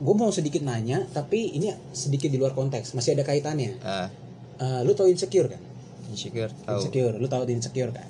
Gue 0.03 0.15
mau 0.17 0.33
sedikit 0.33 0.65
nanya 0.65 1.05
tapi 1.13 1.53
ini 1.53 1.69
sedikit 1.93 2.27
di 2.27 2.41
luar 2.41 2.57
konteks 2.57 2.97
masih 2.97 3.13
ada 3.13 3.23
kaitannya. 3.23 3.77
Ah. 3.85 4.09
Eh, 4.57 4.79
lu 4.81 4.97
tau 4.97 5.05
insecure 5.05 5.47
kan? 5.47 5.61
Insecure 6.09 6.51
tahu 6.65 6.81
insecure 6.81 7.15
lu 7.21 7.27
tau 7.29 7.45
insecure 7.45 7.91
kan? 7.93 8.09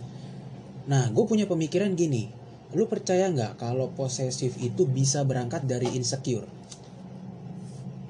Nah 0.87 1.11
gue 1.11 1.23
punya 1.27 1.43
pemikiran 1.45 1.91
gini 1.93 2.31
lu 2.73 2.89
percaya 2.89 3.29
nggak 3.29 3.61
kalau 3.61 3.93
posesif 3.93 4.57
itu 4.57 4.89
bisa 4.89 5.21
berangkat 5.21 5.67
dari 5.69 5.93
insecure? 5.93 6.49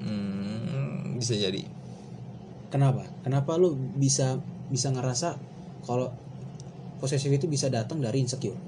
Hmm, 0.00 1.18
bisa 1.20 1.36
jadi. 1.36 1.66
Kenapa 2.74 3.06
kenapa 3.22 3.54
lu 3.54 3.78
bisa 3.94 4.42
bisa 4.66 4.90
ngerasa 4.90 5.38
kalau 5.86 6.10
posesif 6.98 7.30
itu 7.30 7.46
bisa 7.46 7.70
datang 7.70 8.02
dari 8.02 8.18
insecure 8.18 8.58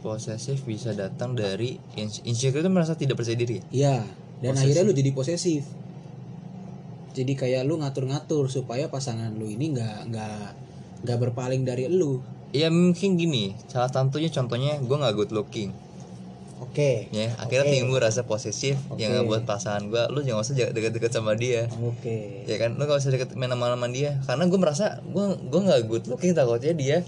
Posesif 0.00 0.64
bisa 0.64 0.96
datang 0.96 1.36
dari 1.36 1.76
ins- 1.92 2.24
insecure 2.24 2.64
itu 2.64 2.70
merasa 2.72 2.96
tidak 2.96 3.20
percaya 3.20 3.36
diri. 3.36 3.60
Iya, 3.68 4.00
dan 4.40 4.56
Posesif. 4.56 4.64
akhirnya 4.64 4.84
lu 4.88 4.94
jadi 4.96 5.10
posesif. 5.12 5.64
Jadi 7.12 7.32
kayak 7.36 7.68
lu 7.68 7.76
ngatur-ngatur 7.76 8.48
supaya 8.48 8.88
pasangan 8.88 9.28
lu 9.36 9.44
ini 9.44 9.76
nggak 9.76 10.08
nggak 10.08 10.42
nggak 11.04 11.18
berpaling 11.20 11.68
dari 11.68 11.84
lu. 11.92 12.24
Ya 12.56 12.72
mungkin 12.72 13.20
gini, 13.20 13.52
salah 13.68 13.92
satunya 13.92 14.32
contohnya 14.32 14.80
gue 14.80 14.96
nggak 14.96 15.14
good 15.14 15.32
looking, 15.36 15.70
Oke. 16.60 17.08
ya 17.10 17.32
akhirnya 17.36 17.66
Oke. 17.66 17.74
timbul 17.74 17.98
rasa 17.98 18.22
posesif 18.22 18.76
yang 18.94 19.10
Oke. 19.10 19.24
ngebuat 19.24 19.42
pasangan 19.44 19.88
gue, 19.88 20.02
lu 20.12 20.20
jangan 20.20 20.44
usah 20.44 20.54
deket-deket 20.70 21.10
sama 21.10 21.32
dia, 21.34 21.66
Oke. 21.80 22.44
ya 22.44 22.56
kan, 22.56 22.76
lu 22.76 22.84
gak 22.84 23.00
usah 23.00 23.10
deket 23.10 23.32
main 23.34 23.48
sama 23.48 23.88
dia, 23.88 24.20
karena 24.22 24.44
gue 24.44 24.58
merasa 24.58 25.00
gue 25.02 25.24
gue 25.40 25.60
nggak 25.60 25.80
good 25.86 26.04
looking 26.06 26.32
takutnya 26.32 26.72
dia 26.72 26.98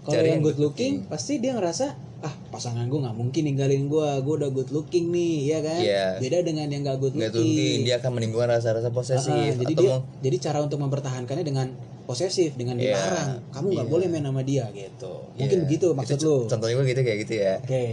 Kalau 0.00 0.16
yang 0.16 0.40
good 0.40 0.56
looking 0.56 1.04
pasti 1.04 1.36
dia 1.36 1.52
ngerasa 1.52 1.92
ah 2.20 2.34
pasangan 2.48 2.84
gue 2.84 3.00
nggak 3.00 3.16
mungkin 3.16 3.42
ninggalin 3.44 3.84
gue, 3.86 4.08
gue 4.20 4.34
udah 4.38 4.50
good 4.50 4.70
looking 4.70 5.08
nih, 5.08 5.36
ya 5.50 5.58
kan? 5.60 5.80
Iya. 5.80 6.06
Beda 6.20 6.38
dengan 6.40 6.66
yang 6.68 6.82
nggak 6.84 6.98
good 6.98 7.14
looking. 7.16 7.32
looking, 7.36 7.78
dia 7.84 7.96
akan 7.96 8.10
menimbulkan 8.14 8.48
rasa-rasa 8.50 8.88
posesif 8.88 9.52
jadi 9.56 9.72
atau 9.72 9.82
dia, 9.84 9.90
mau 9.90 10.00
jadi 10.20 10.36
cara 10.38 10.58
untuk 10.60 10.78
mempertahankannya 10.78 11.44
dengan 11.44 11.66
posesif, 12.04 12.56
dengan 12.56 12.76
Iya. 12.76 12.92
dilarang. 12.92 13.30
Kamu 13.50 13.66
nggak 13.70 13.86
Iya. 13.86 13.92
boleh 13.92 14.06
main 14.08 14.24
sama 14.24 14.42
dia 14.42 14.64
gitu. 14.70 15.12
Mungkin 15.34 15.58
Iya. 15.60 15.64
begitu 15.64 15.86
maksud 15.92 16.16
Itu 16.16 16.24
lu. 16.24 16.36
Contohnya 16.48 16.74
gue 16.76 16.86
gitu 16.88 17.00
kayak 17.02 17.18
gitu 17.24 17.34
ya. 17.38 17.54
Oke. 17.60 17.84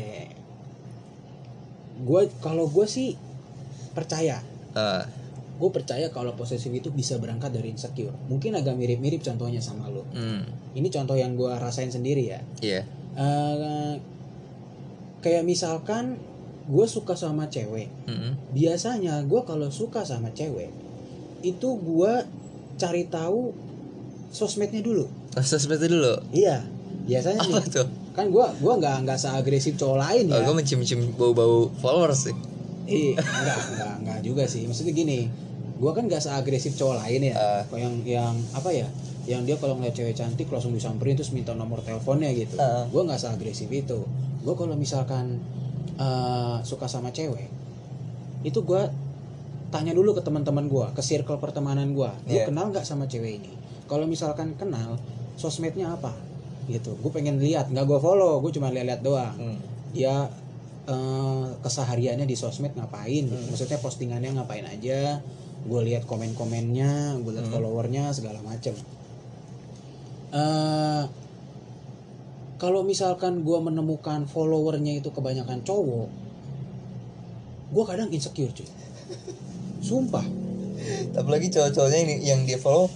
Gue 1.99 2.29
kalau 2.39 2.67
gue 2.67 2.85
sih 2.85 3.17
percaya. 3.91 4.41
Ah, 4.73 5.05
Gue 5.57 5.73
percaya 5.73 6.13
kalau 6.13 6.37
posesif 6.37 6.69
itu 6.69 6.93
bisa 6.93 7.17
berangkat 7.17 7.49
dari 7.49 7.73
insecure. 7.73 8.13
Mungkin 8.29 8.53
agak 8.53 8.77
mirip-mirip 8.77 9.25
contohnya 9.25 9.57
sama 9.57 9.89
lo. 9.89 10.05
hmm, 10.07 10.77
Ini 10.77 10.87
contoh 10.93 11.17
yang 11.17 11.33
gue 11.33 11.49
rasain 11.49 11.89
sendiri 11.89 12.29
ya. 12.29 12.39
iya, 12.61 12.85
Eh, 13.17 13.93
kayak 15.19 15.41
misalkan 15.41 16.21
gue 16.69 16.85
suka 16.85 17.17
sama 17.17 17.49
cewek. 17.49 17.89
Hmm, 18.05 18.37
Biasanya 18.53 19.25
gue 19.25 19.41
kalau 19.43 19.73
suka 19.73 20.05
sama 20.05 20.29
cewek 20.29 20.69
itu 21.41 21.69
gue 21.73 22.13
cari 22.77 23.09
tahu 23.09 23.49
sosmednya 24.29 24.85
dulu. 24.85 25.09
rasa 25.33 25.57
seperti 25.57 25.89
dulu. 25.89 26.21
Iya. 26.29 26.61
Biasanya 27.09 27.41
nih, 27.41 27.65
tuh? 27.71 27.87
Kan 28.17 28.33
gue 28.33 28.45
gua 28.59 28.73
nggak 28.75 29.05
nggak 29.05 29.19
seagresif 29.21 29.77
cowok 29.77 29.97
lain 30.01 30.25
Oh, 30.33 30.41
ya. 30.41 30.45
gue 30.49 30.55
mencium-cium 30.57 31.13
bau-bau 31.13 31.69
followers 31.77 32.25
sih. 32.25 32.35
Iya, 32.87 33.19
enggak, 33.19 33.57
enggak, 33.69 33.93
enggak 34.01 34.19
juga 34.25 34.43
sih. 34.47 34.65
Maksudnya 34.65 34.95
gini, 34.95 35.29
gua 35.77 35.93
kan 35.93 36.09
gak 36.09 36.23
seagresif 36.23 36.73
cowok 36.73 37.03
lain 37.03 37.29
ya. 37.29 37.35
Kayak 37.69 37.77
yang 37.83 37.95
yang 38.07 38.33
apa 38.55 38.73
ya? 38.73 38.87
Yang 39.27 39.41
dia 39.45 39.55
kalau 39.59 39.75
ngeliat 39.77 39.93
cewek 39.93 40.15
cantik 40.15 40.47
langsung 40.47 40.71
disamperin 40.71 41.13
terus 41.13 41.29
minta 41.29 41.51
nomor 41.53 41.83
teleponnya 41.85 42.31
gitu. 42.33 42.55
Ah. 42.57 42.87
Gua 42.89 43.05
nggak 43.05 43.19
seagresif 43.21 43.67
itu. 43.69 44.01
Gua 44.41 44.55
kalau 44.55 44.73
misalkan 44.73 45.37
eh, 45.99 46.57
suka 46.63 46.87
sama 46.87 47.11
cewek, 47.11 47.51
itu 48.41 48.59
gua 48.63 48.87
tanya 49.67 49.91
dulu 49.91 50.15
ke 50.15 50.23
teman-teman 50.23 50.65
gua, 50.65 50.89
ke 50.95 51.03
circle 51.03 51.37
pertemanan. 51.37 51.91
Lu 51.91 52.07
Iya. 52.25 52.47
kenal 52.47 52.71
nggak 52.71 52.87
sama 52.87 53.05
cewek 53.05 53.43
ini? 53.43 53.51
Kalau 53.85 54.07
misalkan 54.07 54.55
kenal, 54.55 54.95
sosmednya 55.35 55.91
apa? 55.91 56.15
Gitu. 56.67 56.91
Gue 56.99 57.11
pengen 57.11 57.39
lihat, 57.39 57.71
nggak 57.71 57.85
gua 57.87 57.99
follow, 57.99 58.43
gue 58.43 58.51
cuma 58.51 58.67
lihat-lihat 58.69 59.01
doang 59.01 59.35
Hmm. 59.35 59.59
dia 59.91 60.27
eh, 60.87 61.47
kesehariannya 61.59 62.23
di 62.23 62.31
sosmed 62.31 62.71
ngapain 62.71 63.27
gitu. 63.27 63.35
maksudnya 63.51 63.75
postingannya 63.75 64.39
ngapain 64.39 64.63
aja 64.63 65.19
gue 65.67 65.81
lihat 65.83 66.07
komen-komennya 66.07 67.19
gue 67.19 67.31
lihat 67.35 67.51
Hmm. 67.51 67.55
followernya 67.59 68.07
segala 68.11 68.39
macem 68.39 68.71
eh 70.31 71.03
kalau 72.57 72.81
misalkan 72.81 73.43
gue 73.43 73.59
menemukan 73.59 74.25
followernya 74.25 74.97
itu 74.97 75.11
kebanyakan 75.11 75.59
cowok 75.61 76.07
gue 77.67 77.83
kadang 77.83 78.07
insecure 78.11 78.51
cuy 78.51 78.67
sumpah 79.83 80.23
Apalagi 81.19 81.51
cowok-cowoknya 81.51 82.15
yang 82.23 82.47
dia 82.47 82.55
follow 82.55 82.87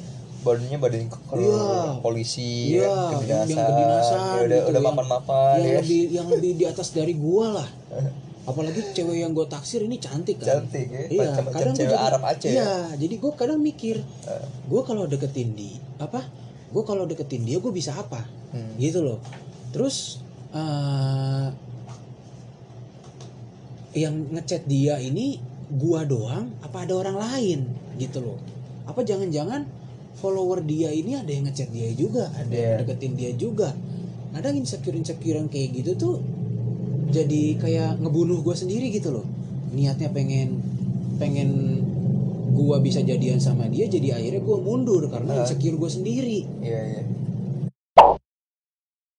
badannya 0.41 0.77
badan 0.77 1.05
Iya. 1.31 2.01
polisi, 2.01 2.73
Iya, 2.73 2.81
ya, 2.81 2.95
kedinasan, 3.13 3.49
yang 3.51 3.67
kedinasan 3.69 4.17
ya 4.17 4.25
udah 4.25 4.41
gitu, 4.41 4.57
udah 4.65 4.73
yang- 4.73 4.87
mapan-mapan 4.89 5.55
yang 5.55 5.65
ya. 5.67 5.79
lebih 5.79 6.01
yang 6.09 6.27
lebih 6.27 6.51
di 6.57 6.65
atas 6.65 6.87
dari 6.89 7.13
gue 7.13 7.45
lah 7.47 7.69
apalagi 8.49 8.81
cewek 8.91 9.17
yang 9.19 9.31
gue 9.31 9.45
taksir 9.45 9.81
ini 9.81 9.95
cantik 9.95 10.41
kan 10.41 10.65
Cantik 10.65 10.87
ya, 10.87 11.01
Iya, 11.07 11.21
macam-macam 11.29 11.53
kadang 11.55 11.75
cewek 11.75 11.87
gua 11.87 11.93
jadi, 11.93 12.07
Arab 12.09 12.21
Aceh. 12.25 12.49
Iya, 12.49 12.69
jadi 12.97 13.15
gue 13.15 13.31
kadang 13.31 13.59
mikir, 13.59 13.95
Eh. 14.01 14.45
gue 14.65 14.81
kalau 14.81 15.03
deketin 15.05 15.49
di 15.53 15.69
apa? 15.97 16.25
Gue 16.69 16.81
kalau 16.81 17.05
deketin 17.05 17.43
dia 17.43 17.57
gue 17.57 17.69
bisa 17.69 17.93
apa? 17.93 18.25
Hmm. 18.49 18.73
Gitu 18.75 18.99
loh. 18.99 19.21
Terus 19.69 20.19
eh 20.51 21.47
yang 23.93 24.15
ngechat 24.31 24.63
dia 24.65 24.97
ini 24.97 25.35
gua 25.69 26.03
doang 26.03 26.51
apa 26.59 26.83
ada 26.83 26.95
orang 26.97 27.15
lain 27.17 27.59
gitu 27.95 28.19
loh 28.19 28.39
apa 28.83 28.99
jangan-jangan 29.01 29.63
follower 30.13 30.61
dia 30.61 30.89
ini 30.89 31.15
ada 31.15 31.27
yang 31.27 31.45
ngechat 31.45 31.69
dia 31.69 31.89
juga 31.91 32.27
ada 32.31 32.49
yang 32.49 32.71
Iya. 32.73 32.79
deketin 32.83 33.13
dia 33.13 33.31
juga 33.33 33.71
kadang 34.31 34.55
insecure 34.55 34.93
insecure 34.93 35.35
yang 35.35 35.47
kayak 35.47 35.71
gitu 35.73 35.91
tuh 35.93 36.15
jadi 37.09 37.57
kayak 37.57 37.99
ngebunuh 37.99 38.39
gue 38.39 38.55
sendiri 38.55 38.87
gitu 38.89 39.11
loh 39.11 39.25
niatnya 39.71 40.07
pengen 40.09 40.59
pengen 41.15 41.79
gua 42.51 42.79
bisa 42.79 42.99
jadian 42.99 43.39
sama 43.39 43.65
dia 43.65 43.87
jadi 43.87 44.13
akhirnya 44.13 44.41
gua 44.41 44.59
mundur 44.59 45.07
karena 45.07 45.41
insecure 45.41 45.75
gue 45.77 45.89
sendiri 45.89 46.39
Iya, 46.59 46.81
iya. 46.85 47.01